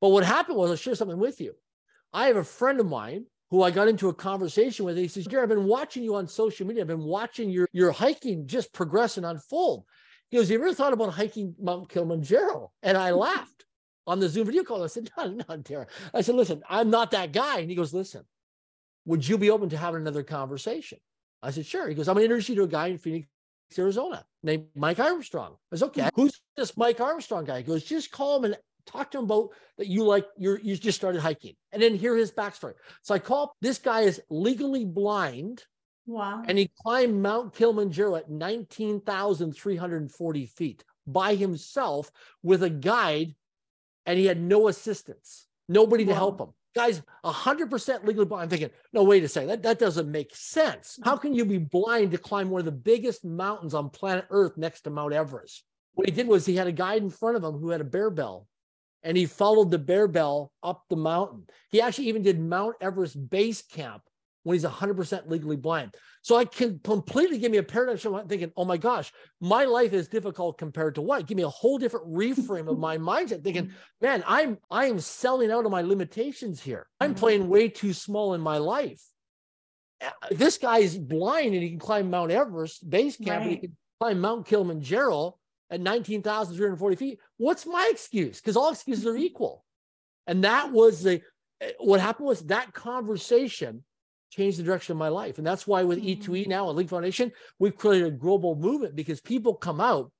But 0.00 0.10
what 0.10 0.24
happened 0.24 0.58
was 0.58 0.70
I'll 0.70 0.76
share 0.76 0.94
something 0.94 1.18
with 1.18 1.40
you. 1.40 1.54
I 2.12 2.26
have 2.26 2.36
a 2.36 2.44
friend 2.44 2.80
of 2.80 2.86
mine 2.86 3.24
who 3.50 3.62
I 3.62 3.70
got 3.70 3.88
into 3.88 4.08
a 4.08 4.14
conversation 4.14 4.84
with. 4.84 4.96
He 4.96 5.08
says, 5.08 5.26
Jared, 5.26 5.44
I've 5.44 5.56
been 5.56 5.66
watching 5.66 6.02
you 6.02 6.14
on 6.14 6.28
social 6.28 6.66
media. 6.66 6.82
I've 6.82 6.88
been 6.88 7.02
watching 7.02 7.50
your, 7.50 7.68
your 7.72 7.90
hiking 7.90 8.46
just 8.46 8.72
progress 8.72 9.16
and 9.16 9.26
unfold. 9.26 9.84
He 10.30 10.36
goes, 10.36 10.50
You 10.50 10.58
ever 10.58 10.74
thought 10.74 10.92
about 10.92 11.14
hiking 11.14 11.54
Mount 11.60 11.88
Kilimanjaro? 11.88 12.70
And 12.82 12.96
I 12.96 13.12
laughed 13.12 13.57
on 14.08 14.18
the 14.18 14.28
Zoom 14.28 14.46
video 14.46 14.64
call. 14.64 14.82
I 14.82 14.88
said, 14.88 15.10
No, 15.16 15.26
no, 15.26 15.44
Darren. 15.44 15.86
I 16.12 16.22
said, 16.22 16.34
Listen, 16.34 16.64
I'm 16.68 16.90
not 16.90 17.12
that 17.12 17.30
guy. 17.32 17.60
And 17.60 17.70
he 17.70 17.76
goes, 17.76 17.94
Listen, 17.94 18.24
would 19.04 19.28
you 19.28 19.38
be 19.38 19.50
open 19.50 19.68
to 19.68 19.76
having 19.76 20.00
another 20.00 20.24
conversation? 20.24 20.98
I 21.42 21.52
said, 21.52 21.66
Sure. 21.66 21.88
He 21.88 21.94
goes, 21.94 22.08
I'm 22.08 22.14
going 22.14 22.28
to 22.28 22.34
introduce 22.34 22.48
you 22.48 22.56
to 22.56 22.64
a 22.64 22.68
guy 22.68 22.88
in 22.88 22.98
Phoenix, 22.98 23.28
Arizona 23.78 24.24
named 24.42 24.66
Mike 24.74 24.98
Armstrong. 24.98 25.54
I 25.72 25.76
said, 25.76 25.86
Okay, 25.86 26.10
who's 26.14 26.40
this 26.56 26.76
Mike 26.76 27.00
Armstrong 27.00 27.44
guy? 27.44 27.58
He 27.58 27.64
goes, 27.64 27.84
Just 27.84 28.10
call 28.10 28.38
him 28.38 28.46
and 28.46 28.56
talk 28.86 29.10
to 29.10 29.18
him 29.18 29.24
about 29.24 29.50
that 29.76 29.86
you 29.86 30.02
like 30.02 30.26
you're 30.38 30.58
you 30.60 30.74
just 30.76 30.98
started 30.98 31.20
hiking 31.20 31.54
and 31.72 31.82
then 31.82 31.94
hear 31.94 32.16
his 32.16 32.32
backstory. 32.32 32.72
So 33.02 33.14
I 33.14 33.18
call 33.18 33.54
this 33.60 33.76
guy 33.78 34.00
is 34.00 34.18
legally 34.30 34.86
blind. 34.86 35.64
Wow. 36.06 36.42
And 36.46 36.56
he 36.56 36.70
climbed 36.82 37.22
Mount 37.22 37.54
Kilimanjaro 37.54 38.16
at 38.16 38.30
19,340 38.30 40.46
feet 40.46 40.82
by 41.06 41.34
himself 41.34 42.10
with 42.42 42.62
a 42.62 42.70
guide, 42.70 43.34
and 44.08 44.18
he 44.18 44.24
had 44.24 44.40
no 44.40 44.68
assistance, 44.68 45.46
nobody 45.68 46.06
to 46.06 46.14
help 46.14 46.40
him. 46.40 46.48
Guys, 46.74 47.02
100% 47.24 48.04
legally 48.04 48.24
blind. 48.24 48.44
I'm 48.44 48.48
thinking, 48.48 48.70
no, 48.90 49.02
wait 49.02 49.22
a 49.22 49.28
second, 49.28 49.48
that, 49.50 49.62
that 49.64 49.78
doesn't 49.78 50.10
make 50.10 50.34
sense. 50.34 50.98
How 51.04 51.18
can 51.18 51.34
you 51.34 51.44
be 51.44 51.58
blind 51.58 52.12
to 52.12 52.18
climb 52.18 52.48
one 52.48 52.60
of 52.60 52.64
the 52.64 52.72
biggest 52.72 53.22
mountains 53.22 53.74
on 53.74 53.90
planet 53.90 54.24
Earth 54.30 54.56
next 54.56 54.82
to 54.82 54.90
Mount 54.90 55.12
Everest? 55.12 55.62
What 55.92 56.08
he 56.08 56.14
did 56.14 56.26
was 56.26 56.46
he 56.46 56.56
had 56.56 56.66
a 56.66 56.72
guide 56.72 57.02
in 57.02 57.10
front 57.10 57.36
of 57.36 57.44
him 57.44 57.58
who 57.58 57.68
had 57.68 57.82
a 57.82 57.84
bear 57.84 58.08
bell 58.08 58.48
and 59.02 59.14
he 59.14 59.26
followed 59.26 59.70
the 59.70 59.78
bear 59.78 60.08
bell 60.08 60.52
up 60.62 60.84
the 60.88 60.96
mountain. 60.96 61.44
He 61.70 61.82
actually 61.82 62.08
even 62.08 62.22
did 62.22 62.40
Mount 62.40 62.76
Everest 62.80 63.28
base 63.28 63.60
camp 63.60 64.02
when 64.48 64.54
he's 64.54 64.64
100% 64.64 65.28
legally 65.28 65.56
blind. 65.56 65.94
So 66.22 66.36
I 66.36 66.46
can 66.46 66.80
completely 66.82 67.36
give 67.36 67.52
me 67.52 67.58
a 67.58 67.62
paradigm 67.62 67.98
shift. 67.98 68.14
I'm 68.14 68.26
thinking, 68.26 68.50
oh 68.56 68.64
my 68.64 68.78
gosh, 68.78 69.12
my 69.42 69.66
life 69.66 69.92
is 69.92 70.08
difficult 70.08 70.56
compared 70.56 70.94
to 70.94 71.02
what? 71.02 71.26
Give 71.26 71.36
me 71.36 71.42
a 71.42 71.48
whole 71.50 71.76
different 71.76 72.06
reframe 72.08 72.66
of 72.66 72.78
my 72.78 72.96
mindset. 72.96 73.44
Thinking, 73.44 73.72
man, 74.00 74.24
I'm 74.26 74.56
I 74.70 74.86
am 74.86 75.00
selling 75.00 75.50
out 75.52 75.66
of 75.66 75.70
my 75.70 75.82
limitations 75.82 76.62
here. 76.62 76.86
I'm 76.98 77.10
Mm-hmm. 77.10 77.18
playing 77.20 77.48
way 77.50 77.68
too 77.68 77.92
small 77.92 78.32
in 78.32 78.40
my 78.40 78.56
life. 78.56 79.02
Uh, 80.02 80.08
This 80.30 80.56
guy 80.56 80.78
is 80.78 80.96
blind 80.96 81.52
and 81.52 81.62
he 81.62 81.68
can 81.68 81.78
climb 81.78 82.08
Mount 82.08 82.30
Everest 82.30 82.88
base 82.88 83.18
camp. 83.18 83.42
And 83.42 83.50
he 83.50 83.56
can 83.58 83.76
climb 84.00 84.18
Mount 84.18 84.46
Kilimanjaro 84.46 85.36
at 85.70 85.80
19,340 85.82 86.96
feet. 86.96 87.18
What's 87.36 87.66
my 87.66 87.86
excuse? 87.92 88.40
Because 88.40 88.56
all 88.56 88.70
excuses 88.72 89.04
are 89.06 89.16
equal. 89.16 89.62
And 90.26 90.44
that 90.44 90.72
was 90.72 91.02
the 91.02 91.20
eh, 91.60 91.72
what 91.80 92.00
happened 92.00 92.28
was 92.28 92.40
that 92.46 92.72
conversation 92.72 93.84
changed 94.30 94.58
the 94.58 94.62
direction 94.62 94.92
of 94.92 94.98
my 94.98 95.08
life. 95.08 95.38
And 95.38 95.46
that's 95.46 95.66
why 95.66 95.82
with 95.84 96.02
E2E 96.02 96.20
mm-hmm. 96.20 96.50
now 96.50 96.68
at 96.68 96.74
Link 96.74 96.90
Foundation, 96.90 97.32
we've 97.58 97.76
created 97.76 98.08
a 98.08 98.16
global 98.16 98.56
movement 98.56 98.94
because 98.94 99.20
people 99.20 99.54
come 99.54 99.80
out 99.80 100.10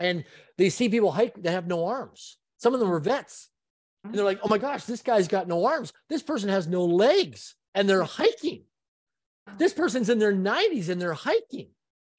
and 0.00 0.24
they 0.58 0.70
see 0.70 0.88
people 0.88 1.12
hike 1.12 1.40
that 1.42 1.52
have 1.52 1.66
no 1.66 1.86
arms. 1.86 2.38
Some 2.58 2.74
of 2.74 2.80
them 2.80 2.90
are 2.90 3.00
mm-hmm. 3.00 3.10
vets. 3.10 3.48
And 4.04 4.14
they're 4.14 4.24
like, 4.24 4.40
oh 4.42 4.48
my 4.48 4.58
mm-hmm. 4.58 4.66
gosh, 4.66 4.84
this 4.84 5.02
guy's 5.02 5.28
got 5.28 5.48
no 5.48 5.64
arms. 5.66 5.92
This 6.08 6.22
person 6.22 6.48
has 6.48 6.66
no 6.66 6.84
legs 6.84 7.54
and 7.74 7.88
they're 7.88 8.02
hiking. 8.02 8.64
This 9.58 9.72
person's 9.72 10.08
in 10.08 10.18
their 10.18 10.32
90s 10.32 10.88
and 10.88 11.00
they're 11.00 11.12
hiking. 11.12 11.70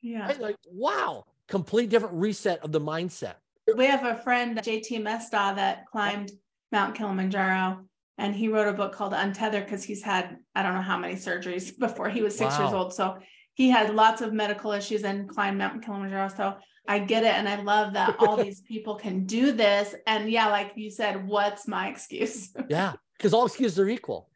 Yeah. 0.01 0.27
Right? 0.27 0.39
Like, 0.39 0.55
wow, 0.65 1.25
complete 1.47 1.89
different 1.89 2.15
reset 2.15 2.59
of 2.59 2.71
the 2.71 2.81
mindset. 2.81 3.35
We 3.75 3.85
have 3.85 4.05
a 4.05 4.21
friend, 4.21 4.57
JT 4.57 5.01
Mesta, 5.01 5.53
that 5.55 5.85
climbed 5.87 6.31
Mount 6.71 6.95
Kilimanjaro, 6.95 7.85
and 8.17 8.35
he 8.35 8.47
wrote 8.47 8.67
a 8.67 8.73
book 8.73 8.93
called 8.93 9.13
Untethered 9.13 9.65
because 9.65 9.83
he's 9.83 10.03
had 10.03 10.37
I 10.55 10.63
don't 10.63 10.75
know 10.75 10.81
how 10.81 10.97
many 10.97 11.15
surgeries 11.15 11.77
before 11.87 12.09
he 12.09 12.21
was 12.21 12.37
six 12.37 12.57
years 12.59 12.73
old. 12.73 12.93
So 12.93 13.17
he 13.53 13.69
had 13.69 13.93
lots 13.93 14.21
of 14.21 14.33
medical 14.33 14.71
issues 14.71 15.03
and 15.03 15.29
climbed 15.29 15.57
Mount 15.57 15.83
Kilimanjaro. 15.83 16.29
So 16.29 16.55
I 16.87 16.99
get 16.99 17.23
it, 17.23 17.33
and 17.33 17.47
I 17.47 17.61
love 17.61 17.93
that 17.93 18.15
all 18.19 18.35
these 18.35 18.61
people 18.61 18.95
can 18.95 19.25
do 19.25 19.51
this. 19.51 19.95
And 20.05 20.29
yeah, 20.29 20.47
like 20.47 20.73
you 20.75 20.89
said, 20.89 21.27
what's 21.27 21.67
my 21.67 21.89
excuse? 21.89 22.49
Yeah, 22.69 22.93
because 23.17 23.33
all 23.33 23.45
excuses 23.45 23.79
are 23.79 23.89
equal. 23.89 24.29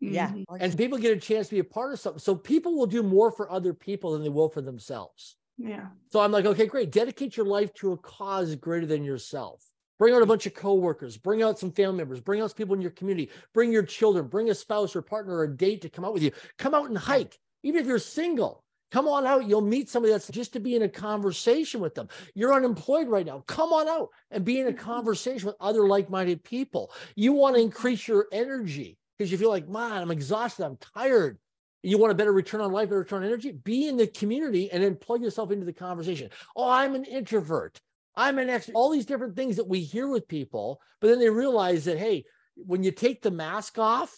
Yeah. 0.00 0.30
Mhm. 0.30 0.44
And 0.58 0.76
people 0.76 0.98
get 0.98 1.16
a 1.16 1.20
chance 1.20 1.48
to 1.48 1.54
be 1.54 1.60
a 1.60 1.64
part 1.64 1.92
of 1.92 2.00
something. 2.00 2.20
So 2.20 2.34
people 2.34 2.76
will 2.76 2.86
do 2.86 3.02
more 3.02 3.30
for 3.30 3.50
other 3.50 3.74
people 3.74 4.12
than 4.12 4.22
they 4.22 4.28
will 4.28 4.48
for 4.48 4.62
themselves. 4.62 5.36
Yeah. 5.58 5.88
So 6.08 6.20
I'm 6.20 6.32
like, 6.32 6.46
okay, 6.46 6.66
great. 6.66 6.90
Dedicate 6.90 7.36
your 7.36 7.46
life 7.46 7.72
to 7.74 7.92
a 7.92 7.98
cause 7.98 8.54
greater 8.56 8.86
than 8.86 9.04
yourself. 9.04 9.62
Bring 10.00 10.14
out 10.14 10.22
a 10.22 10.26
bunch 10.26 10.46
of 10.46 10.54
coworkers, 10.54 11.18
bring 11.18 11.42
out 11.42 11.58
some 11.58 11.72
family 11.72 11.98
members, 11.98 12.22
bring 12.22 12.40
out 12.40 12.48
some 12.48 12.56
people 12.56 12.74
in 12.74 12.80
your 12.80 12.90
community, 12.90 13.30
bring 13.52 13.70
your 13.70 13.82
children, 13.82 14.28
bring 14.28 14.48
a 14.48 14.54
spouse 14.54 14.96
or 14.96 15.02
partner 15.02 15.36
or 15.36 15.44
a 15.44 15.54
date 15.54 15.82
to 15.82 15.90
come 15.90 16.06
out 16.06 16.14
with 16.14 16.22
you. 16.22 16.32
Come 16.56 16.72
out 16.72 16.88
and 16.88 16.96
hike. 16.96 17.38
Even 17.64 17.82
if 17.82 17.86
you're 17.86 17.98
single, 17.98 18.64
come 18.90 19.06
on 19.06 19.26
out. 19.26 19.46
You'll 19.46 19.60
meet 19.60 19.90
somebody 19.90 20.12
that's 20.12 20.28
just 20.28 20.54
to 20.54 20.58
be 20.58 20.74
in 20.74 20.80
a 20.80 20.88
conversation 20.88 21.82
with 21.82 21.94
them. 21.94 22.08
You're 22.34 22.54
unemployed 22.54 23.08
right 23.08 23.26
now. 23.26 23.44
Come 23.46 23.74
on 23.74 23.88
out 23.88 24.08
and 24.30 24.42
be 24.42 24.58
in 24.58 24.68
a 24.68 24.72
conversation 24.90 25.48
with 25.48 25.56
other 25.60 25.86
like-minded 25.86 26.42
people. 26.44 26.92
You 27.14 27.34
want 27.34 27.56
to 27.56 27.60
increase 27.60 28.08
your 28.08 28.26
energy 28.32 28.96
because 29.18 29.30
you 29.30 29.36
feel 29.36 29.50
like, 29.50 29.68
man, 29.68 30.00
I'm 30.00 30.10
exhausted, 30.10 30.64
I'm 30.64 30.78
tired. 30.96 31.36
You 31.82 31.98
want 31.98 32.12
a 32.12 32.16
better 32.16 32.32
return 32.32 32.62
on 32.62 32.72
life, 32.72 32.88
better 32.88 33.00
return 33.00 33.22
on 33.22 33.28
energy? 33.28 33.52
Be 33.52 33.86
in 33.86 33.98
the 33.98 34.06
community 34.06 34.70
and 34.70 34.82
then 34.82 34.96
plug 34.96 35.22
yourself 35.22 35.50
into 35.50 35.66
the 35.66 35.74
conversation. 35.74 36.30
Oh, 36.56 36.70
I'm 36.70 36.94
an 36.94 37.04
introvert. 37.04 37.78
I'm 38.16 38.38
an 38.38 38.48
extrovert. 38.48 38.72
All 38.74 38.90
these 38.90 39.06
different 39.06 39.36
things 39.36 39.56
that 39.56 39.68
we 39.68 39.80
hear 39.80 40.08
with 40.08 40.28
people, 40.28 40.80
but 41.00 41.08
then 41.08 41.18
they 41.18 41.30
realize 41.30 41.84
that, 41.84 41.98
hey, 41.98 42.24
when 42.56 42.82
you 42.82 42.90
take 42.90 43.22
the 43.22 43.30
mask 43.30 43.78
off 43.78 44.14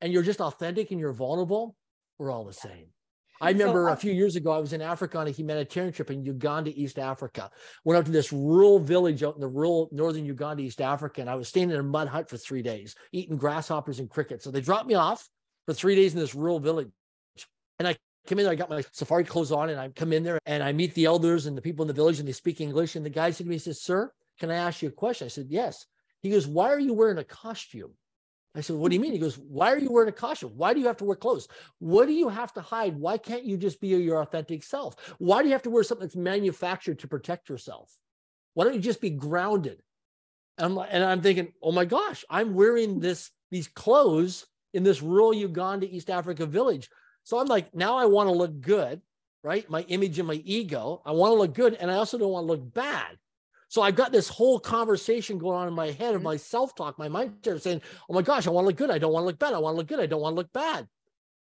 and 0.00 0.12
you're 0.12 0.22
just 0.22 0.40
authentic 0.40 0.90
and 0.90 1.00
you're 1.00 1.12
vulnerable, 1.12 1.76
we're 2.18 2.30
all 2.30 2.44
the 2.44 2.52
same. 2.52 2.86
I 3.40 3.52
So, 3.52 3.58
remember 3.58 3.90
uh, 3.90 3.94
a 3.94 3.96
few 3.96 4.12
years 4.12 4.36
ago, 4.36 4.52
I 4.52 4.58
was 4.58 4.72
in 4.72 4.80
Africa 4.80 5.18
on 5.18 5.26
a 5.26 5.30
humanitarian 5.30 5.92
trip 5.92 6.10
in 6.10 6.24
Uganda, 6.24 6.70
East 6.74 6.98
Africa. 6.98 7.50
Went 7.84 7.98
up 7.98 8.04
to 8.04 8.12
this 8.12 8.32
rural 8.32 8.78
village 8.78 9.22
out 9.22 9.34
in 9.34 9.40
the 9.40 9.48
rural 9.48 9.88
northern 9.92 10.24
Uganda, 10.24 10.62
East 10.62 10.80
Africa, 10.80 11.20
and 11.20 11.28
I 11.28 11.34
was 11.34 11.48
staying 11.48 11.70
in 11.70 11.76
a 11.76 11.82
mud 11.82 12.08
hut 12.08 12.30
for 12.30 12.36
three 12.36 12.62
days, 12.62 12.94
eating 13.12 13.36
grasshoppers 13.36 13.98
and 13.98 14.08
crickets. 14.08 14.44
So 14.44 14.50
they 14.50 14.60
dropped 14.60 14.86
me 14.86 14.94
off 14.94 15.28
for 15.66 15.74
three 15.74 15.96
days 15.96 16.14
in 16.14 16.20
this 16.20 16.34
rural 16.34 16.60
village. 16.60 16.90
And 17.78 17.88
I 17.88 17.96
come 18.26 18.38
in 18.38 18.44
there, 18.44 18.52
I 18.52 18.56
got 18.56 18.70
my 18.70 18.82
safari 18.92 19.24
clothes 19.24 19.52
on, 19.52 19.70
and 19.70 19.80
I 19.80 19.88
come 19.88 20.12
in 20.12 20.22
there 20.22 20.38
and 20.46 20.62
I 20.62 20.72
meet 20.72 20.94
the 20.94 21.04
elders 21.04 21.46
and 21.46 21.56
the 21.56 21.62
people 21.62 21.82
in 21.82 21.88
the 21.88 21.94
village, 21.94 22.18
and 22.18 22.28
they 22.28 22.32
speak 22.32 22.60
English. 22.60 22.96
And 22.96 23.04
the 23.04 23.10
guy 23.10 23.30
said 23.30 23.44
to 23.44 23.50
me, 23.50 23.56
he 23.56 23.60
says, 23.60 23.82
Sir, 23.82 24.12
can 24.38 24.50
I 24.50 24.56
ask 24.56 24.82
you 24.82 24.88
a 24.88 24.92
question? 24.92 25.26
I 25.26 25.28
said, 25.28 25.46
Yes. 25.48 25.86
He 26.22 26.30
goes, 26.30 26.46
Why 26.46 26.70
are 26.70 26.80
you 26.80 26.94
wearing 26.94 27.18
a 27.18 27.24
costume? 27.24 27.92
I 28.54 28.60
said, 28.60 28.76
What 28.76 28.90
do 28.90 28.94
you 28.94 29.00
mean? 29.00 29.12
He 29.12 29.18
goes, 29.18 29.36
Why 29.36 29.72
are 29.72 29.78
you 29.78 29.92
wearing 29.92 30.08
a 30.08 30.12
costume? 30.12 30.52
Why 30.56 30.72
do 30.72 30.80
you 30.80 30.86
have 30.86 30.96
to 30.98 31.04
wear 31.04 31.16
clothes? 31.16 31.48
What 31.78 32.06
do 32.06 32.12
you 32.12 32.28
have 32.28 32.52
to 32.54 32.60
hide? 32.60 32.96
Why 32.96 33.18
can't 33.18 33.44
you 33.44 33.56
just 33.56 33.80
be 33.80 33.88
your 33.88 34.22
authentic 34.22 34.62
self? 34.62 34.96
Why 35.18 35.42
do 35.42 35.48
you 35.48 35.52
have 35.52 35.62
to 35.62 35.70
wear 35.70 35.82
something 35.82 36.06
that's 36.06 36.16
manufactured 36.16 37.00
to 37.00 37.08
protect 37.08 37.48
yourself? 37.48 37.92
Why 38.54 38.64
don't 38.64 38.74
you 38.74 38.80
just 38.80 39.00
be 39.00 39.10
grounded? 39.10 39.82
And 40.56 40.78
I'm, 40.78 40.86
and 40.88 41.04
I'm 41.04 41.20
thinking, 41.20 41.52
oh 41.62 41.72
my 41.72 41.84
gosh, 41.84 42.24
I'm 42.30 42.54
wearing 42.54 43.00
this 43.00 43.30
these 43.50 43.68
clothes 43.68 44.46
in 44.72 44.82
this 44.82 45.02
rural 45.02 45.34
Uganda, 45.34 45.86
East 45.86 46.10
Africa 46.10 46.46
village. 46.46 46.88
So 47.24 47.38
I'm 47.38 47.46
like, 47.46 47.74
now 47.74 47.96
I 47.96 48.04
want 48.04 48.28
to 48.28 48.32
look 48.32 48.60
good, 48.60 49.00
right? 49.42 49.68
My 49.68 49.82
image 49.82 50.18
and 50.18 50.28
my 50.28 50.40
ego. 50.44 51.02
I 51.04 51.12
want 51.12 51.32
to 51.32 51.38
look 51.38 51.54
good, 51.54 51.74
and 51.74 51.90
I 51.90 51.94
also 51.94 52.18
don't 52.18 52.32
want 52.32 52.44
to 52.44 52.52
look 52.52 52.74
bad. 52.74 53.18
So 53.68 53.82
I've 53.82 53.96
got 53.96 54.12
this 54.12 54.28
whole 54.28 54.60
conversation 54.60 55.36
going 55.36 55.56
on 55.58 55.66
in 55.66 55.74
my 55.74 55.90
head 55.90 56.14
of 56.14 56.20
mm-hmm. 56.20 56.24
my 56.24 56.36
self-talk, 56.36 56.98
my 56.98 57.08
mindset 57.08 57.60
saying, 57.60 57.82
oh 58.08 58.14
my 58.14 58.22
gosh, 58.22 58.46
I 58.46 58.50
want 58.50 58.64
to 58.64 58.68
look 58.68 58.76
good. 58.76 58.90
I 58.90 58.98
don't 58.98 59.12
want 59.12 59.24
to 59.24 59.26
look 59.26 59.38
bad. 59.38 59.52
I 59.52 59.58
want 59.58 59.74
to 59.74 59.78
look 59.78 59.88
good. 59.88 60.00
I 60.00 60.06
don't 60.06 60.20
want 60.20 60.34
to 60.34 60.36
look 60.36 60.52
bad. 60.52 60.86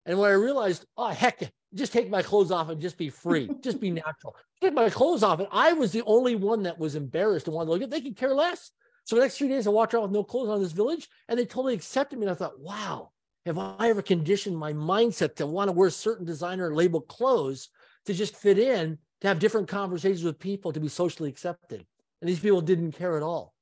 And 0.06 0.18
when 0.20 0.30
I 0.30 0.34
realized, 0.34 0.86
oh 0.98 1.08
heck, 1.08 1.52
just 1.74 1.94
take 1.94 2.10
my 2.10 2.22
clothes 2.22 2.52
off 2.52 2.70
and 2.70 2.82
just 2.82 2.98
be 2.98 3.10
free, 3.10 3.50
just 3.62 3.80
be 3.80 3.92
natural. 3.92 4.36
Take 4.62 4.74
my 4.74 4.90
clothes 4.90 5.24
off. 5.24 5.40
And 5.40 5.48
I 5.52 5.74
was 5.74 5.92
the 5.92 6.04
only 6.04 6.36
one 6.36 6.64
that 6.64 6.80
was 6.80 6.96
embarrassed 6.96 7.48
and 7.48 7.56
wanted 7.56 7.68
to 7.68 7.72
look 7.74 7.82
at. 7.84 7.92
They 7.92 8.02
could 8.02 8.18
care 8.18 8.34
less. 8.34 8.72
So 9.04 9.16
the 9.16 9.22
next 9.22 9.38
three 9.38 9.48
days, 9.48 9.68
I 9.68 9.70
walked 9.70 9.94
around 9.94 10.04
with 10.04 10.12
no 10.12 10.24
clothes 10.24 10.50
on 10.50 10.58
in 10.58 10.64
this 10.64 10.74
village, 10.74 11.08
and 11.30 11.40
they 11.40 11.46
totally 11.46 11.76
accepted 11.76 12.20
me. 12.20 12.26
And 12.26 12.32
I 12.32 12.36
thought, 12.36 12.60
wow, 12.60 13.12
have 13.48 13.58
I 13.58 13.90
ever 13.90 14.02
conditioned 14.02 14.58
my 14.58 14.74
mindset 14.74 15.36
to 15.38 15.48
want 15.48 15.70
to 15.70 15.72
wear 15.72 15.90
certain 15.90 16.26
designer 16.26 16.76
label 16.76 17.00
clothes 17.00 17.70
to 18.06 18.14
just 18.14 18.36
fit 18.36 18.60
in, 18.60 18.98
to 19.22 19.28
have 19.28 19.40
different 19.40 19.70
conversations 19.70 20.24
with 20.24 20.38
people, 20.38 20.74
to 20.74 20.82
be 20.82 20.90
socially 20.90 21.30
accepted? 21.30 21.86
And 22.22 22.30
these 22.30 22.42
people 22.42 22.60
didn't 22.60 22.92
care 22.92 23.16
at 23.16 23.24
all. 23.24 23.54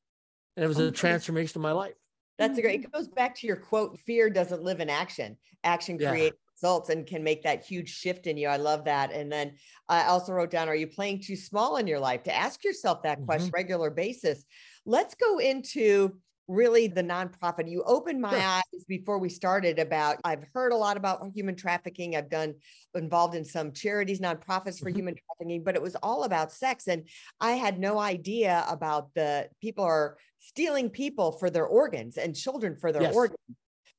And 0.57 0.65
it 0.65 0.67
was 0.67 0.79
a 0.79 0.91
transformation 0.91 1.59
of 1.59 1.63
my 1.63 1.71
life. 1.71 1.93
That's 2.39 2.57
a 2.57 2.61
great. 2.61 2.79
It 2.79 2.87
mm-hmm. 2.87 2.97
goes 2.97 3.07
back 3.07 3.35
to 3.35 3.47
your 3.47 3.57
quote: 3.57 3.99
"Fear 3.99 4.31
doesn't 4.31 4.63
live 4.63 4.79
in 4.79 4.89
action. 4.89 5.37
Action 5.63 5.97
Yeah. 5.99 6.09
creates 6.09 6.37
results 6.55 6.89
and 6.89 7.05
can 7.05 7.23
make 7.23 7.43
that 7.43 7.63
huge 7.63 7.89
shift 7.89 8.27
in 8.27 8.37
you." 8.37 8.47
I 8.47 8.57
love 8.57 8.85
that. 8.85 9.11
And 9.11 9.31
then 9.31 9.53
I 9.87 10.05
also 10.05 10.33
wrote 10.33 10.49
down: 10.49 10.67
Are 10.67 10.75
you 10.75 10.87
playing 10.87 11.21
too 11.21 11.35
small 11.35 11.77
in 11.77 11.87
your 11.87 11.99
life? 11.99 12.23
To 12.23 12.35
ask 12.35 12.63
yourself 12.63 13.03
that 13.03 13.19
mm-hmm. 13.19 13.25
question 13.25 13.51
regular 13.53 13.89
basis. 13.89 14.43
Let's 14.85 15.15
go 15.15 15.37
into 15.37 16.17
really 16.47 16.87
the 16.87 17.01
nonprofit. 17.03 17.69
You 17.69 17.83
opened 17.83 18.21
my 18.21 18.31
Sure. 18.31 18.39
eyes 18.39 18.85
before 18.87 19.17
we 19.17 19.29
started 19.29 19.79
about. 19.79 20.17
I've 20.23 20.45
heard 20.53 20.71
a 20.71 20.75
lot 20.75 20.95
about 20.97 21.31
human 21.33 21.55
trafficking. 21.55 22.15
I've 22.15 22.29
done 22.29 22.55
involved 22.93 23.35
in 23.35 23.43
some 23.43 23.71
charities, 23.71 24.19
nonprofits 24.19 24.79
for 24.79 24.91
Mhm. 24.91 24.95
human 24.95 25.15
trafficking, 25.15 25.63
but 25.63 25.75
it 25.75 25.81
was 25.81 25.95
all 25.97 26.23
about 26.23 26.51
sex, 26.51 26.87
and 26.87 27.09
I 27.39 27.53
had 27.53 27.79
no 27.79 27.97
idea 27.97 28.63
about 28.67 29.13
the 29.15 29.49
people 29.59 29.83
are 29.83 30.17
stealing 30.39 30.89
people 30.89 31.31
for 31.31 31.49
their 31.49 31.65
organs 31.65 32.17
and 32.17 32.35
children 32.35 32.75
for 32.77 32.91
their 32.91 33.01
Yes. 33.01 33.15
organs. 33.15 33.39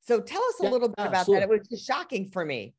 So 0.01 0.21
tell 0.21 0.43
us 0.43 0.59
a 0.61 0.63
Yeah, 0.63 0.69
little 0.71 0.87
bit 0.87 1.05
about 1.05 1.25
that. 1.27 1.41
It 1.41 1.49
was 1.49 1.67
just 1.67 1.85
shocking 1.85 2.29
for 2.29 2.45
me. 2.45 2.75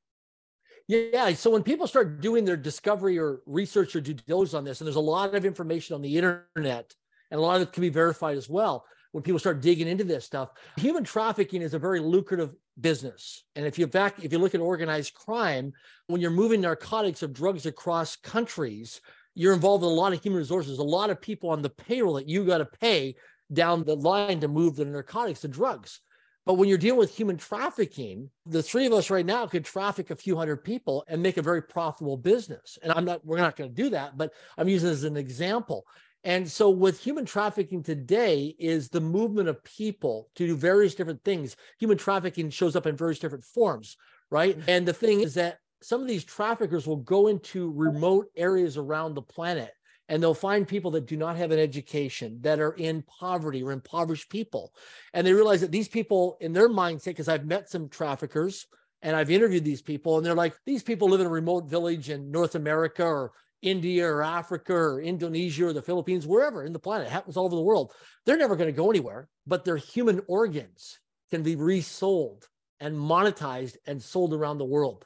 Yeah. 0.87 1.35
So 1.35 1.51
when 1.51 1.63
people 1.63 1.87
start 1.87 2.23
doing 2.23 2.47
their 2.47 2.57
discovery 2.57 3.19
or 3.19 3.43
research 3.45 3.95
or 3.95 4.01
due 4.01 4.15
diligence 4.15 4.55
on 4.55 4.65
this, 4.65 4.81
and 4.81 4.87
there's 4.87 4.97
a 4.97 5.01
lot 5.01 5.35
of 5.35 5.45
information 5.45 5.95
on 5.95 6.01
the 6.01 6.17
internet, 6.17 6.95
and 7.31 7.39
a 7.39 7.43
lot 7.43 7.57
of 7.61 7.69
it 7.69 7.73
can 7.75 7.83
be 7.83 7.91
verified 7.91 8.39
as 8.39 8.49
well. 8.49 8.87
When 9.13 9.23
people 9.23 9.39
start 9.39 9.63
digging 9.63 9.89
into 9.89 10.05
this 10.05 10.25
stuff, 10.25 10.51
human 10.77 11.03
trafficking 11.03 11.63
is 11.63 11.75
a 11.75 11.79
very 11.79 12.01
lucrative 12.01 12.55
business. 12.81 13.45
And 13.57 13.67
if 13.67 13.79
you 13.79 13.87
back, 13.87 14.23
if 14.23 14.33
you 14.33 14.39
look 14.39 14.55
at 14.55 14.61
organized 14.61 15.15
crime, 15.15 15.73
when 16.09 16.21
you're 16.21 16.31
moving 16.31 16.61
narcotics 16.61 17.23
or 17.23 17.29
drugs 17.29 17.65
across 17.67 18.17
countries, 18.17 19.01
you're 19.35 19.55
involved 19.55 19.85
in 19.85 19.91
a 19.91 19.93
lot 19.93 20.13
of 20.13 20.23
human 20.23 20.39
resources, 20.39 20.79
a 20.79 20.83
lot 20.83 21.11
of 21.11 21.21
people 21.21 21.51
on 21.51 21.63
the 21.63 21.71
payroll 21.71 22.15
that 22.15 22.29
you 22.29 22.45
got 22.45 22.59
to 22.59 22.67
pay 22.67 23.15
down 23.53 23.85
the 23.85 23.97
line 23.97 24.41
to 24.41 24.49
move 24.49 24.77
the 24.77 24.85
narcotics, 24.85 25.41
the 25.41 25.49
drugs. 25.49 26.01
But 26.45 26.55
when 26.55 26.69
you're 26.69 26.79
dealing 26.79 26.99
with 26.99 27.15
human 27.15 27.37
trafficking, 27.37 28.31
the 28.47 28.63
three 28.63 28.87
of 28.87 28.93
us 28.95 29.11
right 29.11 29.27
now 29.27 29.47
could 29.47 29.67
traffic 29.67 30.11
a 30.11 30.17
few 30.17 30.35
hundred 30.35 30.65
people 30.65 31.05
and 31.07 31.23
make 31.23 31.37
a 31.37 31.43
very 31.43 31.63
profitable 31.63 32.17
business. 32.17 32.79
And 32.83 32.91
I'm 32.91 33.05
not, 33.05 33.25
we're 33.25 33.37
not 33.37 33.55
going 33.55 33.69
to 33.69 33.83
do 33.83 33.91
that, 33.91 34.17
but 34.17 34.33
I'm 34.57 34.69
using 34.69 34.89
as 34.89 35.05
an 35.05 35.19
example. 35.19 35.85
And 36.25 36.51
so 36.51 36.69
with 36.69 37.01
human 37.01 37.25
trafficking 37.25 37.83
today 37.83 38.55
is 38.59 38.89
the 38.89 39.01
movement 39.01 39.49
of 39.49 39.63
people 39.65 40.29
to 40.35 40.47
do 40.47 40.57
various 40.57 40.95
different 40.95 41.23
things. 41.25 41.57
Human 41.79 41.97
trafficking 41.97 42.51
shows 42.51 42.77
up 42.77 42.87
in 42.87 42.97
various 42.97 43.19
different 43.19 43.45
forms, 43.45 43.97
right? 44.31 44.59
Mm-hmm. 44.59 44.71
And 44.71 44.87
the 44.87 44.93
thing 44.93 45.21
is 45.21 45.35
that 45.35 45.59
some 45.81 46.03
of 46.03 46.09
these 46.09 46.25
traffickers 46.25 46.87
will 46.87 46.97
go 46.97 47.29
into 47.29 47.73
remote 47.73 48.27
areas 48.37 48.77
around 48.77 49.15
the 49.15 49.23
planet 49.23 49.71
and 50.09 50.23
they'll 50.23 50.35
find 50.35 50.67
people 50.67 50.91
that 50.93 51.07
do 51.07 51.17
not 51.17 51.37
have 51.37 51.51
an 51.51 51.59
education, 51.59 52.39
that 52.41 52.61
are 52.61 52.73
in 52.73 53.03
poverty 53.03 53.63
or 53.63 53.73
impoverished 53.73 54.31
people. 54.31 54.73
And 55.13 55.27
they 55.27 55.33
realize 55.33 55.61
that 55.61 55.71
these 55.71 55.89
people, 55.89 56.39
in 56.41 56.53
their 56.53 56.69
mindset, 56.69 57.07
because 57.07 57.29
I've 57.29 57.45
met 57.45 57.69
some 57.69 57.89
traffickers 57.89 58.67
and 59.03 59.15
I've 59.15 59.31
interviewed 59.31 59.65
these 59.65 59.83
people, 59.83 60.17
and 60.17 60.27
they're 60.27 60.35
like, 60.35 60.57
these 60.65 60.83
people 60.83 61.09
live 61.09 61.21
in 61.21 61.27
a 61.27 61.31
remote 61.31 61.69
village 61.69 62.11
in 62.11 62.31
North 62.31 62.55
America 62.55 63.05
or 63.05 63.33
India 63.63 64.07
or 64.07 64.23
Africa 64.23 64.75
or 64.75 65.01
Indonesia 65.01 65.67
or 65.67 65.73
the 65.73 65.83
Philippines, 65.83 66.27
wherever 66.27 66.65
in 66.65 66.73
the 66.73 66.79
planet, 66.79 67.07
it 67.07 67.13
happens 67.13 67.37
all 67.37 67.47
over 67.47 67.57
the 67.57 67.63
world. 67.63 67.93
They're 68.25 68.37
never 68.37 68.57
going 68.57 68.69
to 68.69 68.77
go 68.77 68.91
anywhere, 68.91 69.29
but 69.47 69.65
their 69.65 69.77
human 69.77 70.23
organs 70.29 70.99
can 71.31 71.43
be 71.43 71.57
resold 71.57 72.47
and 72.81 72.97
monetized 72.97 73.77
and 73.87 74.03
sold 74.03 74.33
around 74.33 74.59
the 74.59 74.65
world. 74.65 75.05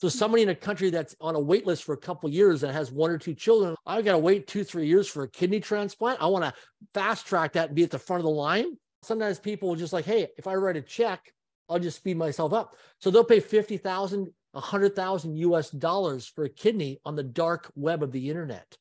So 0.00 0.08
hmm. 0.08 0.18
somebody 0.18 0.42
in 0.42 0.48
a 0.48 0.54
country 0.54 0.90
that's 0.90 1.14
on 1.20 1.34
a 1.34 1.40
wait 1.40 1.66
list 1.66 1.84
for 1.84 1.92
a 1.92 1.98
couple 1.98 2.28
of 2.28 2.34
years 2.34 2.62
and 2.62 2.72
has 2.72 2.90
one 2.90 3.10
or 3.10 3.18
two 3.18 3.34
children, 3.34 3.74
I've 3.86 4.04
got 4.04 4.12
to 4.12 4.18
wait 4.18 4.46
two, 4.46 4.64
three 4.64 4.86
years 4.86 5.08
for 5.08 5.24
a 5.24 5.30
kidney 5.30 5.60
transplant. 5.60 6.22
I 6.22 6.26
want 6.26 6.44
to 6.44 6.54
fast 6.94 7.26
track 7.26 7.52
that 7.54 7.68
and 7.68 7.76
be 7.76 7.84
at 7.84 7.90
the 7.90 7.98
front 7.98 8.20
of 8.20 8.24
the 8.24 8.30
line. 8.30 8.76
Sometimes 9.02 9.38
people 9.38 9.68
will 9.68 9.76
just 9.76 9.92
like, 9.92 10.04
hey, 10.04 10.28
if 10.36 10.46
I 10.46 10.54
write 10.54 10.76
a 10.76 10.82
check, 10.82 11.32
I'll 11.68 11.78
just 11.78 11.98
speed 11.98 12.16
myself 12.16 12.52
up. 12.52 12.74
So 12.98 13.10
they'll 13.10 13.24
pay 13.24 13.40
50,000, 13.40 14.28
100,000 14.52 15.36
US 15.36 15.70
dollars 15.70 16.26
for 16.26 16.44
a 16.44 16.48
kidney 16.48 17.00
on 17.04 17.16
the 17.16 17.22
dark 17.22 17.70
web 17.74 18.02
of 18.02 18.12
the 18.12 18.28
internet. 18.28 18.76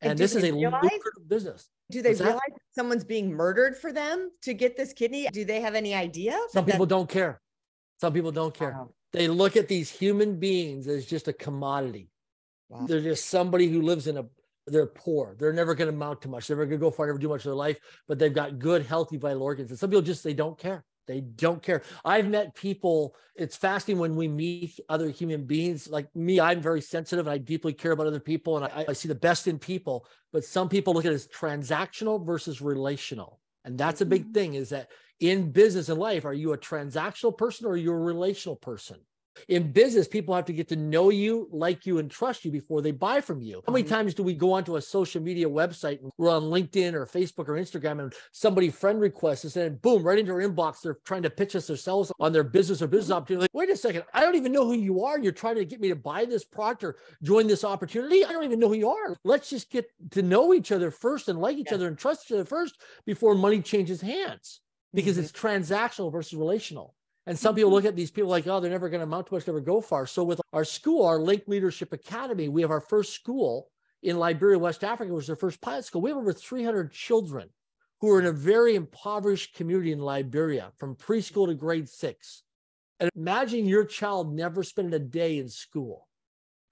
And 0.00 0.10
And 0.12 0.18
this 0.18 0.34
is 0.34 0.44
a 0.44 0.52
realize- 0.52 0.82
lucrative 0.82 1.28
business. 1.28 1.68
Do 1.90 2.00
they 2.00 2.10
What's 2.10 2.20
realize 2.22 2.40
that 2.48 2.60
someone's 2.74 3.04
being 3.04 3.30
murdered 3.30 3.76
for 3.76 3.92
them 3.92 4.30
to 4.42 4.54
get 4.54 4.76
this 4.76 4.92
kidney? 4.94 5.28
Do 5.30 5.44
they 5.44 5.60
have 5.60 5.74
any 5.74 5.94
idea? 5.94 6.38
Some 6.50 6.64
people 6.64 6.86
don't 6.86 7.08
care. 7.08 7.40
Some 8.00 8.12
people 8.12 8.32
don't 8.32 8.54
care. 8.54 8.72
Wow. 8.72 8.90
They 9.12 9.28
look 9.28 9.56
at 9.56 9.68
these 9.68 9.90
human 9.90 10.38
beings 10.40 10.88
as 10.88 11.04
just 11.06 11.28
a 11.28 11.32
commodity. 11.32 12.10
Wow. 12.70 12.86
They're 12.86 13.02
just 13.02 13.26
somebody 13.26 13.68
who 13.68 13.82
lives 13.82 14.06
in 14.06 14.16
a, 14.16 14.24
they're 14.66 14.86
poor. 14.86 15.36
They're 15.38 15.52
never 15.52 15.74
going 15.74 15.90
to 15.90 15.94
amount 15.94 16.22
to 16.22 16.28
much. 16.28 16.48
They're 16.48 16.56
never 16.56 16.66
going 16.66 16.80
to 16.80 16.84
go 16.86 16.90
far, 16.90 17.06
never 17.06 17.18
do 17.18 17.28
much 17.28 17.40
of 17.42 17.44
their 17.44 17.54
life, 17.54 17.78
but 18.08 18.18
they've 18.18 18.32
got 18.34 18.58
good, 18.58 18.84
healthy, 18.84 19.18
vital 19.18 19.42
organs. 19.42 19.70
And 19.70 19.78
some 19.78 19.90
people 19.90 20.02
just, 20.02 20.24
they 20.24 20.34
don't 20.34 20.58
care. 20.58 20.84
They 21.06 21.20
don't 21.20 21.62
care. 21.62 21.82
I've 22.04 22.28
met 22.28 22.54
people, 22.54 23.14
it's 23.34 23.56
fascinating 23.56 24.00
when 24.00 24.16
we 24.16 24.26
meet 24.26 24.80
other 24.88 25.10
human 25.10 25.44
beings. 25.44 25.88
Like 25.88 26.14
me, 26.16 26.40
I'm 26.40 26.62
very 26.62 26.80
sensitive 26.80 27.26
and 27.26 27.34
I 27.34 27.38
deeply 27.38 27.74
care 27.74 27.92
about 27.92 28.06
other 28.06 28.20
people 28.20 28.56
and 28.56 28.64
I, 28.64 28.86
I 28.88 28.92
see 28.94 29.08
the 29.08 29.14
best 29.14 29.46
in 29.46 29.58
people. 29.58 30.06
But 30.32 30.44
some 30.44 30.68
people 30.68 30.94
look 30.94 31.04
at 31.04 31.12
it 31.12 31.16
as 31.16 31.28
transactional 31.28 32.24
versus 32.24 32.62
relational. 32.62 33.40
And 33.64 33.76
that's 33.78 34.00
a 34.00 34.06
big 34.06 34.26
Mhm. 34.26 34.32
thing 34.32 34.54
is 34.54 34.70
that 34.70 34.90
in 35.20 35.52
business 35.52 35.88
and 35.88 35.98
life, 35.98 36.24
are 36.24 36.34
you 36.34 36.52
a 36.52 36.58
transactional 36.58 37.36
person 37.36 37.66
or 37.66 37.70
are 37.72 37.76
you 37.76 37.92
a 37.92 37.98
relational 37.98 38.56
person? 38.56 39.00
In 39.48 39.72
business, 39.72 40.06
people 40.08 40.34
have 40.34 40.44
to 40.46 40.52
get 40.52 40.68
to 40.68 40.76
know 40.76 41.10
you, 41.10 41.48
like 41.50 41.86
you, 41.86 41.98
and 41.98 42.10
trust 42.10 42.44
you 42.44 42.50
before 42.50 42.82
they 42.82 42.90
buy 42.92 43.20
from 43.20 43.40
you. 43.42 43.62
How 43.66 43.72
many 43.72 43.84
Mhm. 43.84 43.88
times 43.88 44.14
do 44.14 44.22
we 44.22 44.34
go 44.34 44.52
onto 44.52 44.76
a 44.76 44.82
social 44.82 45.20
media 45.22 45.48
website 45.48 46.00
and 46.02 46.10
we're 46.18 46.30
on 46.30 46.44
LinkedIn 46.44 46.94
or 46.94 47.06
Facebook 47.06 47.48
or 47.48 47.54
Instagram 47.54 48.00
and 48.00 48.14
somebody 48.32 48.70
friend 48.70 49.00
requests 49.00 49.44
us 49.44 49.56
and 49.56 49.80
boom, 49.82 50.02
right 50.02 50.18
into 50.18 50.32
our 50.32 50.40
inbox, 50.40 50.82
they're 50.82 50.98
trying 51.04 51.22
to 51.22 51.30
pitch 51.30 51.56
us 51.56 51.66
themselves 51.66 52.12
on 52.20 52.32
their 52.32 52.44
business 52.44 52.80
or 52.82 52.86
business 52.86 53.10
opportunity. 53.14 53.42
Like, 53.42 53.54
wait 53.54 53.70
a 53.70 53.76
second, 53.76 54.04
I 54.12 54.20
don't 54.20 54.36
even 54.36 54.52
know 54.52 54.64
who 54.64 54.74
you 54.74 55.04
are. 55.04 55.18
You're 55.18 55.32
trying 55.32 55.56
to 55.56 55.64
get 55.64 55.80
me 55.80 55.88
to 55.88 55.96
buy 55.96 56.24
this 56.24 56.44
product 56.44 56.84
or 56.84 56.96
join 57.22 57.46
this 57.46 57.64
opportunity. 57.64 58.24
I 58.24 58.32
don't 58.32 58.44
even 58.44 58.60
know 58.60 58.68
who 58.68 58.74
you 58.74 58.88
are. 58.90 59.16
Let's 59.24 59.50
just 59.50 59.70
get 59.70 59.90
to 60.12 60.22
know 60.22 60.54
each 60.54 60.72
other 60.72 60.90
first 60.90 61.28
and 61.28 61.40
like 61.40 61.56
each 61.58 61.68
Yeah. 61.70 61.74
other 61.74 61.88
and 61.88 61.98
trust 61.98 62.26
each 62.26 62.32
other 62.34 62.44
first 62.44 62.80
before 63.04 63.34
money 63.34 63.60
changes 63.60 64.00
hands 64.00 64.60
because 64.92 65.16
Mhm. 65.16 65.20
it's 65.22 65.32
transactional 65.32 66.12
versus 66.12 66.34
relational. 66.34 66.94
And 67.26 67.38
some 67.38 67.54
people 67.54 67.70
mm-hmm. 67.70 67.74
look 67.76 67.84
at 67.84 67.96
these 67.96 68.10
people 68.10 68.30
like, 68.30 68.46
oh, 68.46 68.60
they're 68.60 68.70
never 68.70 68.88
going 68.88 69.00
to 69.00 69.06
amount 69.06 69.28
to 69.28 69.34
much, 69.34 69.46
never 69.46 69.60
go 69.60 69.80
far. 69.80 70.06
So 70.06 70.24
with 70.24 70.40
our 70.52 70.64
school, 70.64 71.06
our 71.06 71.18
Link 71.18 71.44
Leadership 71.46 71.92
Academy, 71.92 72.48
we 72.48 72.62
have 72.62 72.70
our 72.70 72.80
first 72.80 73.14
school 73.14 73.70
in 74.02 74.18
Liberia, 74.18 74.58
West 74.58 74.84
Africa, 74.84 75.12
which 75.12 75.22
was 75.22 75.30
our 75.30 75.36
first 75.36 75.60
pilot 75.60 75.84
school. 75.84 76.02
We 76.02 76.10
have 76.10 76.18
over 76.18 76.32
300 76.32 76.92
children 76.92 77.48
who 78.00 78.10
are 78.10 78.20
in 78.20 78.26
a 78.26 78.32
very 78.32 78.74
impoverished 78.74 79.54
community 79.54 79.92
in 79.92 79.98
Liberia 79.98 80.72
from 80.76 80.96
preschool 80.96 81.46
to 81.46 81.54
grade 81.54 81.88
six. 81.88 82.42
And 83.00 83.10
imagine 83.16 83.66
your 83.66 83.86
child 83.86 84.34
never 84.34 84.62
spending 84.62 84.94
a 84.94 84.98
day 84.98 85.38
in 85.38 85.48
school. 85.48 86.06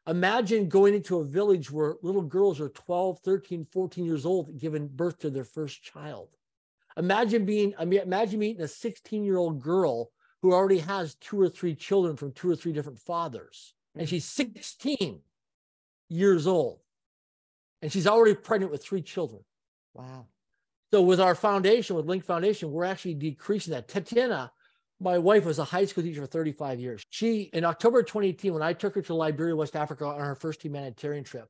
Imagine 0.07 0.69
going 0.69 0.95
into 0.95 1.19
a 1.19 1.25
village 1.25 1.71
where 1.71 1.95
little 2.03 2.23
girls 2.23 2.61
are 2.61 2.69
12, 2.69 3.21
13, 3.21 3.67
14 3.73 4.05
years 4.05 4.27
old, 4.27 4.59
giving 4.59 4.89
birth 4.89 5.21
to 5.21 5.31
their 5.31 5.45
first 5.45 5.83
child. 5.83 6.29
Imagine 6.97 7.45
being, 7.45 7.73
I 7.79 7.85
mean, 7.85 8.01
imagine 8.01 8.41
meeting 8.41 8.63
a 8.63 8.69
16 8.69 9.25
year 9.25 9.39
old 9.39 9.63
girl 9.63 10.11
who 10.43 10.53
already 10.53 10.79
has 10.79 11.15
two 11.15 11.41
or 11.41 11.49
three 11.49 11.75
children 11.75 12.17
from 12.17 12.33
two 12.33 12.51
or 12.51 12.57
three 12.57 12.73
different 12.73 12.99
fathers. 12.99 13.75
And 13.95 14.07
mm. 14.07 14.11
she's 14.11 14.25
16 14.25 15.21
years 16.09 16.47
old. 16.47 16.81
And 17.81 17.91
she's 17.91 18.07
already 18.07 18.35
pregnant 18.35 18.73
with 18.73 18.85
three 18.85 19.03
children. 19.03 19.43
Wow. 19.95 20.27
So 20.93 21.01
with 21.01 21.21
our 21.21 21.35
foundation, 21.35 21.97
with 21.97 22.07
Link 22.07 22.25
Foundation, 22.25 22.71
we're 22.71 22.85
actually 22.85 23.15
decreasing 23.15 23.73
that. 23.73 23.89
Tatiana, 23.89 24.53
my 25.01 25.19
wife 25.19 25.45
was 25.45 25.59
a 25.59 25.65
high 25.65 25.85
school 25.85 26.05
teacher 26.05 26.21
for 26.21 26.27
35 26.27 26.81
years. 26.81 27.03
She, 27.11 27.51
in 27.53 27.65
October 27.65 28.03
2018, 28.03 28.53
when 28.53 28.63
I 28.63 28.73
took 28.73 28.95
her 28.95 29.03
to 29.03 29.15
Liberia, 29.15 29.57
West 29.57 29.75
Africa 29.75 30.07
on 30.07 30.21
her 30.21 30.35
first 30.35 30.63
humanitarian 30.63 31.25
trip, 31.25 31.49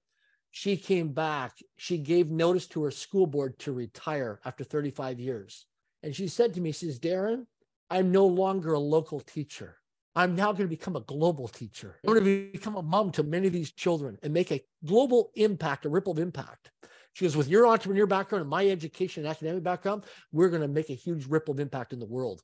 she 0.51 0.77
came 0.77 1.09
back. 1.09 1.57
She 1.77 1.99
gave 1.99 2.31
notice 2.31 2.67
to 2.69 2.85
her 2.85 2.91
school 2.91 3.27
board 3.27 3.59
to 3.61 3.73
retire 3.73 4.41
after 4.45 4.65
35 4.65 5.19
years. 5.19 5.67
And 6.03 6.15
she 6.15 6.29
said 6.29 6.55
to 6.55 6.61
me, 6.61 6.73
she 6.73 6.87
says, 6.87 7.01
Darren, 7.01 7.47
I'm 7.93 8.11
no 8.11 8.27
longer 8.27 8.73
a 8.73 8.79
local 8.79 9.21
teacher. 9.21 9.77
I'm 10.17 10.35
now 10.35 10.53
going 10.53 10.65
to 10.65 10.77
become 10.77 10.97
a 10.97 11.01
global 11.01 11.47
teacher. 11.47 11.99
I'm 12.07 12.15
going 12.15 12.25
to 12.25 12.51
become 12.53 12.77
a 12.77 12.83
mom 12.83 13.13
to 13.13 13.23
many 13.23 13.47
of 13.47 13.53
these 13.53 13.71
children 13.73 14.19
and 14.23 14.33
make 14.33 14.51
a 14.51 14.63
global 14.85 15.31
impact, 15.35 15.85
a 15.85 15.91
ripple 15.91 16.13
of 16.13 16.19
impact. 16.19 16.71
She 17.13 17.27
goes, 17.27 17.37
with 17.37 17.49
your 17.49 17.67
entrepreneur 17.67 18.07
background 18.07 18.41
and 18.41 18.51
my 18.51 18.67
education 18.67 19.25
and 19.25 19.31
academic 19.31 19.63
background, 19.63 20.05
we're 20.33 20.49
going 20.49 20.63
to 20.63 20.69
make 20.69 20.89
a 20.89 20.95
huge 20.95 21.27
ripple 21.27 21.53
of 21.53 21.61
impact 21.61 21.93
in 21.93 21.99
the 21.99 22.07
world. 22.07 22.43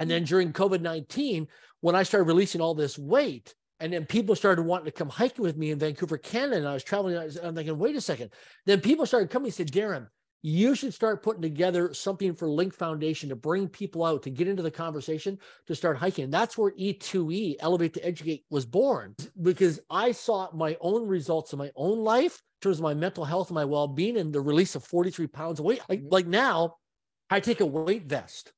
And 0.00 0.10
then 0.10 0.24
during 0.24 0.52
COVID 0.52 0.80
19, 0.80 1.46
when 1.82 1.94
I 1.94 2.02
started 2.02 2.24
releasing 2.24 2.60
all 2.60 2.74
this 2.74 2.98
weight, 2.98 3.54
and 3.78 3.92
then 3.92 4.06
people 4.06 4.34
started 4.34 4.62
wanting 4.62 4.86
to 4.86 4.92
come 4.92 5.08
hiking 5.08 5.44
with 5.44 5.56
me 5.56 5.70
in 5.70 5.78
Vancouver, 5.78 6.18
Canada, 6.18 6.56
and 6.56 6.66
I 6.66 6.74
was 6.74 6.82
traveling, 6.84 7.16
I 7.16 7.24
was- 7.24 7.36
I'm 7.36 7.54
thinking, 7.54 7.78
wait 7.78 7.96
a 7.96 8.00
second. 8.00 8.32
Then 8.66 8.80
people 8.80 9.06
started 9.06 9.30
coming 9.30 9.46
and 9.46 9.54
said, 9.54 9.70
Darren, 9.70 10.08
you 10.42 10.74
should 10.74 10.94
start 10.94 11.22
putting 11.22 11.42
together 11.42 11.92
something 11.92 12.34
for 12.34 12.48
Link 12.48 12.74
Foundation 12.74 13.28
to 13.28 13.36
bring 13.36 13.68
people 13.68 14.04
out 14.04 14.22
to 14.22 14.30
get 14.30 14.48
into 14.48 14.62
the 14.62 14.70
conversation 14.70 15.38
to 15.66 15.74
start 15.74 15.98
hiking. 15.98 16.24
And 16.24 16.32
that's 16.34 16.56
where 16.56 16.72
E2E, 16.78 17.56
Elevate 17.60 17.94
to 17.94 18.04
Educate, 18.06 18.44
was 18.50 18.64
born 18.64 19.16
because 19.42 19.80
I 19.90 20.12
saw 20.12 20.50
my 20.54 20.76
own 20.80 21.06
results 21.06 21.52
in 21.52 21.58
my 21.58 21.70
own 21.76 21.98
life 21.98 22.42
in 22.62 22.68
terms 22.68 22.78
of 22.78 22.82
my 22.84 22.94
mental 22.94 23.24
health 23.24 23.48
and 23.50 23.54
my 23.54 23.64
well 23.66 23.88
being 23.88 24.16
and 24.16 24.32
the 24.32 24.40
release 24.40 24.74
of 24.74 24.84
43 24.84 25.26
pounds 25.26 25.58
of 25.60 25.66
weight. 25.66 25.82
Like, 25.88 26.00
Mhm. 26.00 26.10
like 26.10 26.26
now, 26.26 26.76
I 27.30 27.40
take 27.40 27.60
a 27.60 27.66
weight 27.66 28.04
vest. 28.06 28.52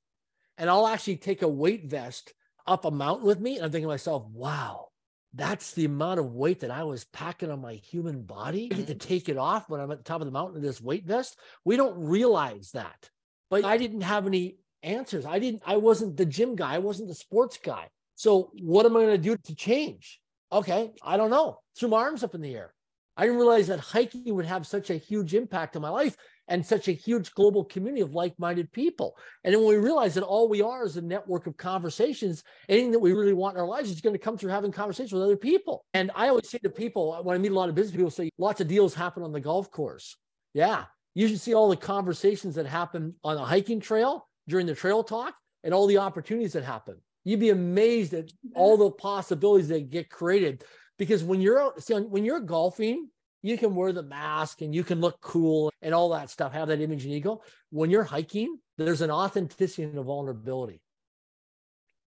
and 0.58 0.70
I'll 0.70 0.86
actually 0.86 1.16
take 1.16 1.42
a 1.42 1.48
weight 1.48 1.86
vest 1.86 2.34
up 2.66 2.84
a 2.84 2.90
mountain 2.90 3.26
with 3.26 3.40
me. 3.40 3.56
And 3.56 3.64
I'm 3.64 3.72
thinking 3.72 3.86
to 3.86 3.92
myself, 3.92 4.24
wow, 4.28 4.91
that's 5.34 5.72
the 5.72 5.86
amount 5.86 6.20
of 6.20 6.32
weight 6.32 6.60
that 6.60 6.70
I 6.70 6.84
was 6.84 7.04
packing 7.04 7.50
on 7.50 7.60
my 7.60 7.74
human 7.74 8.22
body. 8.22 8.68
I 8.70 8.76
get 8.76 8.86
to 8.88 8.94
mm-hmm. 8.94 9.08
take 9.08 9.28
it 9.28 9.38
off 9.38 9.68
when 9.68 9.80
I'm 9.80 9.90
at 9.90 9.98
the 9.98 10.04
top 10.04 10.20
of 10.20 10.26
the 10.26 10.32
mountain 10.32 10.56
in 10.56 10.62
this 10.62 10.80
weight 10.80 11.06
vest. 11.06 11.38
We 11.64 11.76
don't 11.76 11.98
realize 11.98 12.70
that. 12.72 13.08
But 13.50 13.64
I 13.64 13.76
didn't 13.76 14.02
have 14.02 14.26
any 14.26 14.58
answers. 14.82 15.26
I 15.26 15.38
didn't, 15.38 15.62
I 15.66 15.76
wasn't 15.76 16.16
the 16.16 16.26
gym 16.26 16.56
guy, 16.56 16.74
I 16.74 16.78
wasn't 16.78 17.08
the 17.08 17.14
sports 17.14 17.58
guy. 17.62 17.88
So 18.14 18.50
what 18.60 18.86
am 18.86 18.96
I 18.96 19.00
going 19.00 19.12
to 19.12 19.18
do 19.18 19.36
to 19.36 19.54
change? 19.54 20.20
Okay, 20.50 20.92
I 21.02 21.16
don't 21.16 21.30
know. 21.30 21.58
Threw 21.78 21.88
my 21.88 21.98
arms 21.98 22.22
up 22.22 22.34
in 22.34 22.42
the 22.42 22.54
air. 22.54 22.74
I 23.16 23.22
didn't 23.24 23.38
realize 23.38 23.66
that 23.68 23.80
hiking 23.80 24.34
would 24.34 24.46
have 24.46 24.66
such 24.66 24.90
a 24.90 24.94
huge 24.96 25.34
impact 25.34 25.76
on 25.76 25.82
my 25.82 25.88
life 25.88 26.16
and 26.48 26.64
such 26.64 26.88
a 26.88 26.92
huge 26.92 27.32
global 27.34 27.64
community 27.64 28.02
of 28.02 28.14
like-minded 28.14 28.72
people. 28.72 29.16
And 29.44 29.54
then 29.54 29.60
when 29.60 29.70
we 29.70 29.82
realize 29.82 30.14
that 30.14 30.24
all 30.24 30.48
we 30.48 30.60
are 30.60 30.84
is 30.84 30.96
a 30.96 31.02
network 31.02 31.46
of 31.46 31.56
conversations, 31.56 32.42
anything 32.68 32.90
that 32.92 32.98
we 32.98 33.12
really 33.12 33.32
want 33.32 33.56
in 33.56 33.60
our 33.60 33.66
lives 33.66 33.90
is 33.90 34.00
going 34.00 34.14
to 34.14 34.18
come 34.18 34.36
through 34.36 34.50
having 34.50 34.72
conversations 34.72 35.12
with 35.12 35.22
other 35.22 35.36
people. 35.36 35.84
And 35.94 36.10
I 36.14 36.28
always 36.28 36.48
say 36.48 36.58
to 36.58 36.70
people 36.70 37.12
uh, 37.12 37.22
when 37.22 37.36
I 37.36 37.38
meet 37.38 37.52
a 37.52 37.54
lot 37.54 37.68
of 37.68 37.74
business 37.74 37.96
people, 37.96 38.10
say 38.10 38.30
lots 38.38 38.60
of 38.60 38.68
deals 38.68 38.94
happen 38.94 39.22
on 39.22 39.32
the 39.32 39.40
golf 39.40 39.70
course. 39.70 40.16
Yeah, 40.54 40.84
you 41.14 41.28
should 41.28 41.40
see 41.40 41.54
all 41.54 41.68
the 41.68 41.76
conversations 41.76 42.56
that 42.56 42.66
happen 42.66 43.14
on 43.24 43.36
a 43.36 43.44
hiking 43.44 43.80
trail 43.80 44.28
during 44.48 44.66
the 44.66 44.74
trail 44.74 45.04
talk 45.04 45.34
and 45.64 45.72
all 45.72 45.86
the 45.86 45.98
opportunities 45.98 46.52
that 46.54 46.64
happen. 46.64 46.96
You'd 47.24 47.40
be 47.40 47.50
amazed 47.50 48.14
at 48.14 48.30
all 48.54 48.76
the 48.76 48.90
possibilities 48.90 49.68
that 49.68 49.90
get 49.90 50.10
created 50.10 50.64
because 50.98 51.22
when 51.22 51.40
you're 51.40 51.60
out, 51.60 51.82
see, 51.82 51.94
when 51.94 52.24
you're 52.24 52.40
golfing, 52.40 53.08
you 53.42 53.58
can 53.58 53.74
wear 53.74 53.92
the 53.92 54.02
mask 54.02 54.62
and 54.62 54.74
you 54.74 54.84
can 54.84 55.00
look 55.00 55.20
cool 55.20 55.72
and 55.82 55.94
all 55.94 56.10
that 56.10 56.30
stuff, 56.30 56.52
have 56.52 56.68
that 56.68 56.80
image 56.80 57.04
and 57.04 57.12
ego. 57.12 57.42
When 57.70 57.90
you're 57.90 58.04
hiking, 58.04 58.58
there's 58.78 59.00
an 59.00 59.10
authenticity 59.10 59.82
and 59.82 59.98
a 59.98 60.02
vulnerability 60.02 60.80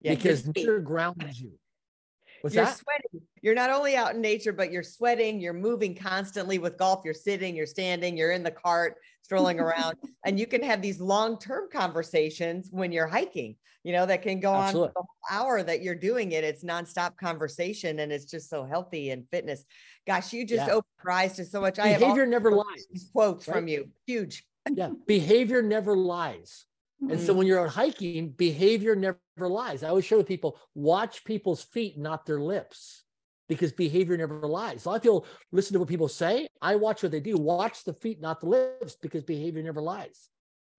yeah, 0.02 0.16
because 0.16 0.46
nature 0.46 0.80
grounds 0.80 1.40
you. 1.40 1.54
What's 2.42 2.56
you're 2.56 2.66
that? 2.66 2.78
sweating. 2.78 3.28
You're 3.42 3.56
not 3.56 3.70
only 3.70 3.96
out 3.96 4.16
in 4.16 4.22
nature, 4.22 4.52
but 4.52 4.72
you're 4.72 4.84
sweating. 4.84 5.40
You're 5.40 5.54
moving 5.54 5.96
constantly 5.96 6.60
with 6.60 6.78
golf. 6.78 7.02
You're 7.06 7.14
sitting, 7.14 7.56
you're 7.56 7.66
standing, 7.66 8.18
you're 8.18 8.32
in 8.32 8.44
the 8.44 8.52
cart, 8.52 8.98
strolling 9.22 9.62
around, 9.62 9.96
and 10.26 10.38
you 10.38 10.46
can 10.46 10.62
have 10.62 10.82
these 10.82 11.00
long-term 11.00 11.70
conversations 11.72 12.68
when 12.72 12.92
you're 12.92 13.08
hiking. 13.08 13.56
You 13.84 13.92
know 13.92 14.06
that 14.06 14.22
can 14.22 14.40
go 14.40 14.54
Absolutely. 14.54 14.88
on 14.88 14.94
the 14.96 15.02
whole 15.02 15.42
hour 15.42 15.64
that 15.64 15.82
you're 15.82 15.96
doing 15.96 16.32
it. 16.32 16.44
It's 16.44 16.64
nonstop 16.64 17.18
conversation, 17.18 18.00
and 18.00 18.12
it's 18.12 18.26
just 18.26 18.50
so 18.50 18.66
healthy 18.66 19.10
and 19.10 19.28
fitness. 19.30 19.66
Gosh, 20.06 20.34
you 20.34 20.46
just 20.46 20.68
yeah. 20.68 20.74
opened 20.74 20.94
your 21.04 21.12
eyes 21.12 21.34
to 21.38 21.46
so 21.46 21.62
much. 21.62 21.76
Behavior 21.76 22.06
I 22.06 22.10
have 22.10 22.30
never 22.30 22.52
lies. 22.52 22.86
Quotes 23.12 23.48
right? 23.48 23.56
from 23.56 23.68
you, 23.68 23.90
huge. 24.06 24.46
yeah, 24.72 24.90
behavior 25.08 25.62
never 25.62 25.96
lies. 25.96 26.66
And 27.10 27.20
so 27.20 27.28
mm-hmm. 27.28 27.38
when 27.40 27.48
you're 27.48 27.60
out 27.60 27.70
hiking, 27.70 28.30
behavior 28.30 28.96
never 28.96 29.20
lies. 29.38 29.84
I 29.84 29.90
always 29.90 30.06
share 30.06 30.18
with 30.18 30.28
people, 30.28 30.58
watch 30.74 31.26
people's 31.26 31.62
feet, 31.62 31.98
not 31.98 32.26
their 32.26 32.40
lips, 32.40 33.04
because 33.50 33.74
behavior 33.74 34.16
never 34.16 34.48
lies. 34.48 34.86
A 34.86 34.90
lot 34.90 34.96
of 34.96 35.02
people 35.02 35.26
listen 35.52 35.74
to 35.74 35.80
what 35.80 35.90
people 35.90 36.08
say. 36.08 36.48
I 36.62 36.76
watch 36.76 37.04
what 37.04 37.12
they 37.12 37.20
do. 37.20 37.36
Watch 37.36 37.84
the 37.84 37.94
feet, 37.94 38.22
not 38.22 38.40
the 38.40 38.48
lips, 38.48 38.96
because 39.02 39.24
behavior 39.24 39.62
never 39.62 39.82
lies. 39.82 40.30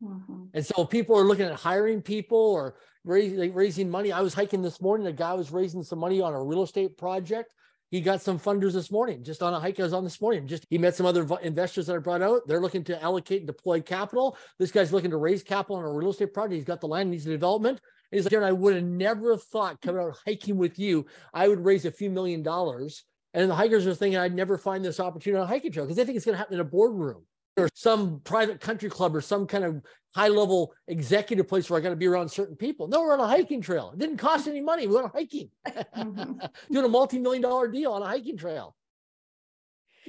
Mm-hmm. 0.02 0.44
And 0.54 0.64
so 0.64 0.84
people 0.84 1.16
are 1.18 1.24
looking 1.24 1.46
at 1.46 1.54
hiring 1.54 2.00
people 2.00 2.38
or 2.38 2.76
raising, 3.04 3.52
raising 3.52 3.90
money. 3.90 4.10
I 4.10 4.22
was 4.22 4.34
hiking 4.34 4.62
this 4.62 4.80
morning. 4.80 5.06
A 5.06 5.12
guy 5.12 5.34
was 5.34 5.52
raising 5.52 5.82
some 5.82 5.98
money 5.98 6.20
on 6.20 6.32
a 6.32 6.42
real 6.42 6.62
estate 6.62 6.96
project 6.96 7.50
he 7.94 8.00
got 8.00 8.20
some 8.20 8.40
funders 8.40 8.72
this 8.72 8.90
morning, 8.90 9.22
just 9.22 9.40
on 9.40 9.54
a 9.54 9.60
hike 9.60 9.78
I 9.78 9.84
was 9.84 9.92
on 9.92 10.02
this 10.02 10.20
morning. 10.20 10.48
Just 10.48 10.66
he 10.68 10.78
met 10.78 10.96
some 10.96 11.06
other 11.06 11.24
investors 11.44 11.86
that 11.86 11.94
I 11.94 11.98
brought 11.98 12.22
out. 12.22 12.40
They're 12.44 12.60
looking 12.60 12.82
to 12.86 13.00
allocate 13.00 13.42
and 13.42 13.46
deploy 13.46 13.80
capital. 13.82 14.36
This 14.58 14.72
guy's 14.72 14.92
looking 14.92 15.12
to 15.12 15.16
raise 15.16 15.44
capital 15.44 15.76
on 15.76 15.84
a 15.84 15.92
real 15.92 16.10
estate 16.10 16.34
project. 16.34 16.54
He's 16.54 16.64
got 16.64 16.80
the 16.80 16.88
land, 16.88 17.12
needs 17.12 17.22
the 17.22 17.30
development. 17.30 17.78
And 18.10 18.18
he's 18.18 18.24
like, 18.24 18.42
I 18.42 18.50
would 18.50 18.74
have 18.74 18.82
never 18.82 19.36
thought 19.36 19.80
coming 19.80 20.02
out 20.02 20.16
hiking 20.26 20.56
with 20.56 20.76
you, 20.76 21.06
I 21.32 21.46
would 21.46 21.64
raise 21.64 21.84
a 21.84 21.92
few 21.92 22.10
million 22.10 22.42
dollars. 22.42 23.04
And 23.32 23.48
the 23.48 23.54
hikers 23.54 23.86
are 23.86 23.94
thinking 23.94 24.18
I'd 24.18 24.34
never 24.34 24.58
find 24.58 24.84
this 24.84 24.98
opportunity 24.98 25.38
on 25.38 25.44
a 25.44 25.46
hiking 25.46 25.70
trail 25.70 25.86
because 25.86 25.96
they 25.96 26.04
think 26.04 26.16
it's 26.16 26.26
going 26.26 26.34
to 26.34 26.38
happen 26.38 26.54
in 26.54 26.60
a 26.62 26.64
boardroom 26.64 27.22
or 27.56 27.68
some 27.74 28.20
private 28.20 28.60
country 28.60 28.88
club 28.88 29.14
or 29.14 29.20
some 29.20 29.46
kind 29.46 29.64
of 29.64 29.82
high 30.14 30.28
level 30.28 30.72
executive 30.88 31.48
place 31.48 31.68
where 31.68 31.78
I 31.78 31.82
got 31.82 31.90
to 31.90 31.96
be 31.96 32.06
around 32.06 32.28
certain 32.28 32.56
people. 32.56 32.88
No, 32.88 33.02
we're 33.02 33.14
on 33.14 33.20
a 33.20 33.26
hiking 33.26 33.60
trail. 33.60 33.90
It 33.92 33.98
didn't 33.98 34.18
cost 34.18 34.46
any 34.46 34.60
money. 34.60 34.86
We 34.86 34.94
went 34.94 35.12
hiking, 35.12 35.50
mm-hmm. 35.66 36.32
doing 36.72 36.84
a 36.84 36.88
multi 36.88 37.18
million 37.18 37.42
dollar 37.42 37.68
deal 37.68 37.92
on 37.92 38.02
a 38.02 38.06
hiking 38.06 38.36
trail. 38.36 38.76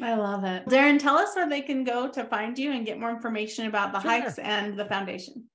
I 0.01 0.15
love 0.15 0.43
it. 0.43 0.65
Darren, 0.65 0.99
tell 0.99 1.17
us 1.17 1.36
where 1.36 1.47
they 1.47 1.62
can 1.62 1.86
go 1.86 2.10
to 2.10 2.25
find 2.25 2.58
you 2.60 2.73
and 2.73 2.86
get 2.86 2.99
more 2.99 3.10
information 3.10 3.67
about 3.67 3.93
the 3.93 4.01
sure. 4.01 4.12
hikes 4.12 4.38
and 4.39 4.77
the 4.77 4.86
foundation. 4.86 5.45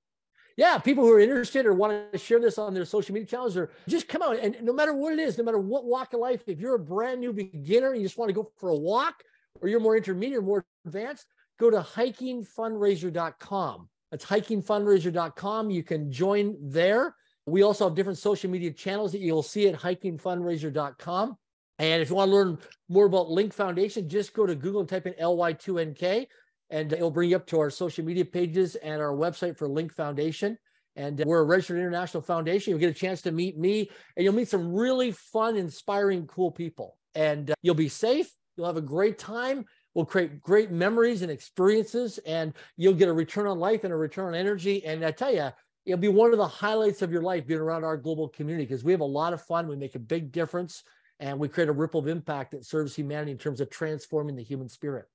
Yeah, 0.57 0.79
people 0.79 1.05
who 1.05 1.13
are 1.13 1.21
interested 1.21 1.67
or 1.67 1.75
want 1.75 2.13
to 2.13 2.19
share 2.19 2.41
this 2.41 2.59
on 2.59 2.75
their 2.75 2.85
social 2.85 3.15
media 3.15 3.27
channels 3.27 3.57
or 3.57 3.71
just 3.89 4.09
come 4.09 4.23
out 4.23 4.39
and 4.39 4.57
no 4.63 4.73
matter 4.73 4.95
what 4.95 5.13
it 5.13 5.19
is, 5.19 5.39
no 5.39 5.45
matter 5.45 5.59
what 5.59 5.85
walk 5.85 6.13
of 6.13 6.21
life, 6.21 6.43
if 6.47 6.59
you're 6.59 6.75
a 6.75 6.79
brand 6.79 7.21
new 7.21 7.33
beginner 7.33 7.93
and 7.93 8.01
you 8.01 8.07
just 8.07 8.19
want 8.19 8.29
to 8.29 8.35
go 8.35 8.51
for 8.59 8.71
a 8.71 8.77
walk 8.77 9.23
or 9.61 9.69
you're 9.69 9.81
more 9.81 9.97
intermediate 9.97 10.39
or 10.39 10.43
more 10.43 10.65
advanced, 10.87 11.27
go 11.61 11.71
to 11.71 11.81
hikingfundraiser.com. 11.81 13.89
That's 14.11 14.25
hikingfundraiser.com. 14.25 15.71
You 15.71 15.83
can 15.85 16.11
join 16.11 16.57
there. 16.61 17.15
We 17.47 17.63
also 17.63 17.85
have 17.85 17.95
different 17.95 18.19
social 18.19 18.51
media 18.51 18.73
channels 18.73 19.13
that 19.13 19.21
you'll 19.21 19.43
see 19.43 19.69
at 19.69 19.79
hikingfundraiser.com. 19.79 21.37
And 21.79 22.03
if 22.03 22.11
you 22.11 22.17
want 22.17 22.31
to 22.31 22.35
learn 22.35 22.59
more 22.89 23.07
about 23.07 23.31
Link 23.31 23.53
Foundation, 23.53 24.09
just 24.09 24.35
go 24.35 24.47
to 24.47 24.55
Google 24.55 24.81
and 24.81 24.89
type 24.89 25.07
in 25.07 25.15
LY2NK, 25.15 26.27
and 26.71 26.93
it'll 26.93 27.11
bring 27.11 27.31
you 27.31 27.37
up 27.37 27.47
to 27.49 27.61
our 27.61 27.71
social 27.71 28.05
media 28.05 28.25
pages 28.25 28.75
and 28.77 29.01
our 29.01 29.15
website 29.15 29.57
for 29.57 29.69
Link 29.69 29.95
Foundation. 29.95 30.59
And 30.97 31.23
we're 31.25 31.41
a 31.41 31.45
registered 31.45 31.79
international 31.79 32.23
foundation. 32.23 32.71
You'll 32.71 32.81
get 32.81 32.91
a 32.91 32.95
chance 32.95 33.23
to 33.23 33.33
meet 33.33 33.57
me, 33.57 33.91
and 34.17 34.25
you'll 34.25 34.35
meet 34.35 34.49
some 34.49 34.75
really 34.75 35.13
fun, 35.13 35.57
inspiring, 35.57 36.27
cool 36.27 36.51
people. 36.51 36.99
And 37.15 37.51
uh, 37.51 37.55
you'll 37.63 37.75
be 37.75 37.89
safe. 37.89 38.31
You'll 38.57 38.67
have 38.67 38.77
a 38.77 38.83
great 38.83 39.19
time 39.19 39.65
will 39.95 40.05
create 40.05 40.41
great 40.41 40.71
memories 40.71 41.23
and 41.23 41.31
experiences, 41.31 42.19
and 42.27 42.53
you'll 42.77 42.95
get 42.95 43.09
a 43.09 43.13
return 43.13 43.47
on 43.47 43.59
life 43.59 43.85
and 43.85 43.93
a 43.93 43.97
return 43.97 44.27
on 44.27 44.35
energy. 44.35 44.85
And 44.85 45.05
I 45.05 45.11
tell 45.11 45.33
you, 45.33 45.51
it'll 45.85 45.99
be 45.99 46.09
one 46.09 46.33
of 46.33 46.39
the 46.39 46.47
highlights 46.47 47.03
of 47.03 47.11
your 47.11 47.23
life 47.23 47.47
being 47.47 47.61
around 47.61 47.85
our 47.85 47.97
global 47.97 48.29
community 48.29 48.67
because 48.67 48.85
we 48.85 48.93
have 48.93 49.01
a 49.01 49.05
lot 49.05 49.33
of 49.33 49.43
fun. 49.43 49.69
We 49.69 49.77
make 49.77 49.95
a 49.95 50.01
big 50.01 50.31
difference, 50.33 50.85
and 51.19 51.39
we 51.39 51.49
create 51.49 51.69
a 51.69 51.73
ripple 51.73 52.01
of 52.01 52.09
impact 52.09 52.53
that 52.53 52.65
serves 52.65 52.95
humanity 52.95 53.33
in 53.33 53.39
terms 53.39 53.61
of 53.61 53.71
transforming 53.71 54.37
the 54.37 54.45
human 54.45 54.69
spirit. 54.69 55.07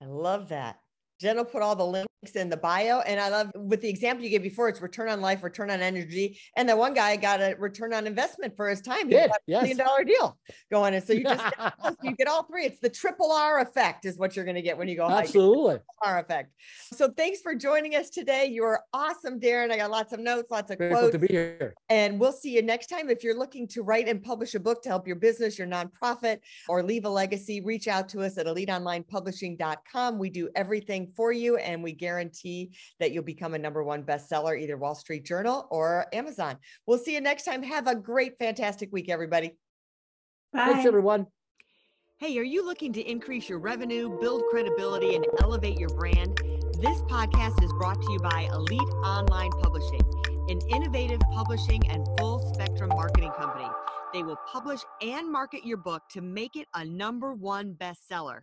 I 0.00 0.06
love 0.06 0.48
that. 0.50 0.78
Jenn 1.22 1.36
will 1.36 1.44
put 1.44 1.62
all 1.62 1.76
the 1.76 1.86
links 1.86 2.34
in 2.34 2.50
the 2.50 2.56
bio. 2.56 2.98
And 3.00 3.20
I 3.20 3.28
love 3.28 3.52
with 3.54 3.80
the 3.80 3.88
example 3.88 4.24
you 4.24 4.30
gave 4.30 4.42
before, 4.42 4.68
it's 4.68 4.80
return 4.80 5.08
on 5.08 5.20
life, 5.20 5.44
return 5.44 5.70
on 5.70 5.80
energy. 5.80 6.40
And 6.56 6.68
the 6.68 6.76
one 6.76 6.94
guy 6.94 7.14
got 7.14 7.40
a 7.40 7.54
return 7.60 7.94
on 7.94 8.08
investment 8.08 8.56
for 8.56 8.68
his 8.68 8.80
time. 8.80 9.08
He 9.08 9.14
got 9.14 9.30
a 9.30 9.38
yes. 9.46 9.62
million 9.62 9.76
dollar 9.78 10.02
deal 10.02 10.36
going. 10.70 10.94
And 10.94 11.04
so 11.04 11.12
you 11.12 11.22
just 11.22 11.44
get, 11.56 11.74
you 12.02 12.16
get 12.16 12.26
all 12.26 12.42
three. 12.42 12.64
It's 12.64 12.80
the 12.80 12.90
triple 12.90 13.30
R 13.30 13.60
effect 13.60 14.04
is 14.04 14.18
what 14.18 14.34
you're 14.34 14.44
going 14.44 14.56
to 14.56 14.62
get 14.62 14.76
when 14.76 14.88
you 14.88 14.96
go. 14.96 15.08
Absolutely. 15.08 15.78
R 16.02 16.18
effect. 16.18 16.52
So 16.92 17.08
thanks 17.08 17.40
for 17.40 17.54
joining 17.54 17.94
us 17.94 18.10
today. 18.10 18.46
You're 18.46 18.80
awesome, 18.92 19.38
Darren. 19.38 19.70
I 19.70 19.76
got 19.76 19.92
lots 19.92 20.12
of 20.12 20.18
notes, 20.18 20.50
lots 20.50 20.72
of 20.72 20.78
Grateful 20.78 20.98
quotes. 20.98 21.12
to 21.12 21.18
be 21.20 21.28
here. 21.28 21.74
And 21.88 22.18
we'll 22.18 22.32
see 22.32 22.50
you 22.50 22.62
next 22.62 22.88
time. 22.88 23.10
If 23.10 23.22
you're 23.22 23.38
looking 23.38 23.68
to 23.68 23.82
write 23.82 24.08
and 24.08 24.20
publish 24.20 24.56
a 24.56 24.60
book 24.60 24.82
to 24.82 24.88
help 24.88 25.06
your 25.06 25.16
business, 25.16 25.56
your 25.56 25.68
nonprofit, 25.68 26.38
or 26.68 26.82
leave 26.82 27.04
a 27.04 27.08
legacy, 27.08 27.60
reach 27.60 27.86
out 27.86 28.08
to 28.10 28.22
us 28.22 28.38
at 28.38 28.46
eliteonlinepublishing.com. 28.46 30.18
We 30.18 30.30
do 30.30 30.48
everything 30.56 31.11
for 31.16 31.32
you 31.32 31.56
and 31.56 31.82
we 31.82 31.92
guarantee 31.92 32.72
that 33.00 33.12
you'll 33.12 33.22
become 33.22 33.54
a 33.54 33.58
number 33.58 33.82
one 33.82 34.02
bestseller, 34.02 34.60
either 34.60 34.76
Wall 34.76 34.94
Street 34.94 35.24
Journal 35.24 35.66
or 35.70 36.06
Amazon. 36.12 36.56
We'll 36.86 36.98
see 36.98 37.14
you 37.14 37.20
next 37.20 37.44
time. 37.44 37.62
Have 37.62 37.86
a 37.86 37.94
great, 37.94 38.38
fantastic 38.38 38.92
week, 38.92 39.08
everybody. 39.08 39.56
Bye. 40.52 40.66
Thanks, 40.66 40.86
everyone. 40.86 41.26
Hey, 42.18 42.38
are 42.38 42.44
you 42.44 42.64
looking 42.64 42.92
to 42.92 43.00
increase 43.00 43.48
your 43.48 43.58
revenue, 43.58 44.16
build 44.20 44.44
credibility, 44.50 45.16
and 45.16 45.26
elevate 45.40 45.78
your 45.78 45.88
brand? 45.88 46.38
This 46.80 47.00
podcast 47.02 47.62
is 47.64 47.72
brought 47.72 48.00
to 48.00 48.12
you 48.12 48.18
by 48.20 48.48
Elite 48.52 48.80
Online 49.04 49.50
Publishing, 49.50 50.00
an 50.48 50.60
innovative 50.70 51.20
publishing 51.32 51.80
and 51.90 52.06
full 52.18 52.52
spectrum 52.54 52.90
marketing 52.90 53.32
company. 53.36 53.68
They 54.12 54.22
will 54.22 54.38
publish 54.46 54.80
and 55.00 55.30
market 55.30 55.64
your 55.64 55.78
book 55.78 56.02
to 56.10 56.20
make 56.20 56.54
it 56.54 56.68
a 56.74 56.84
number 56.84 57.34
one 57.34 57.74
bestseller. 57.74 58.42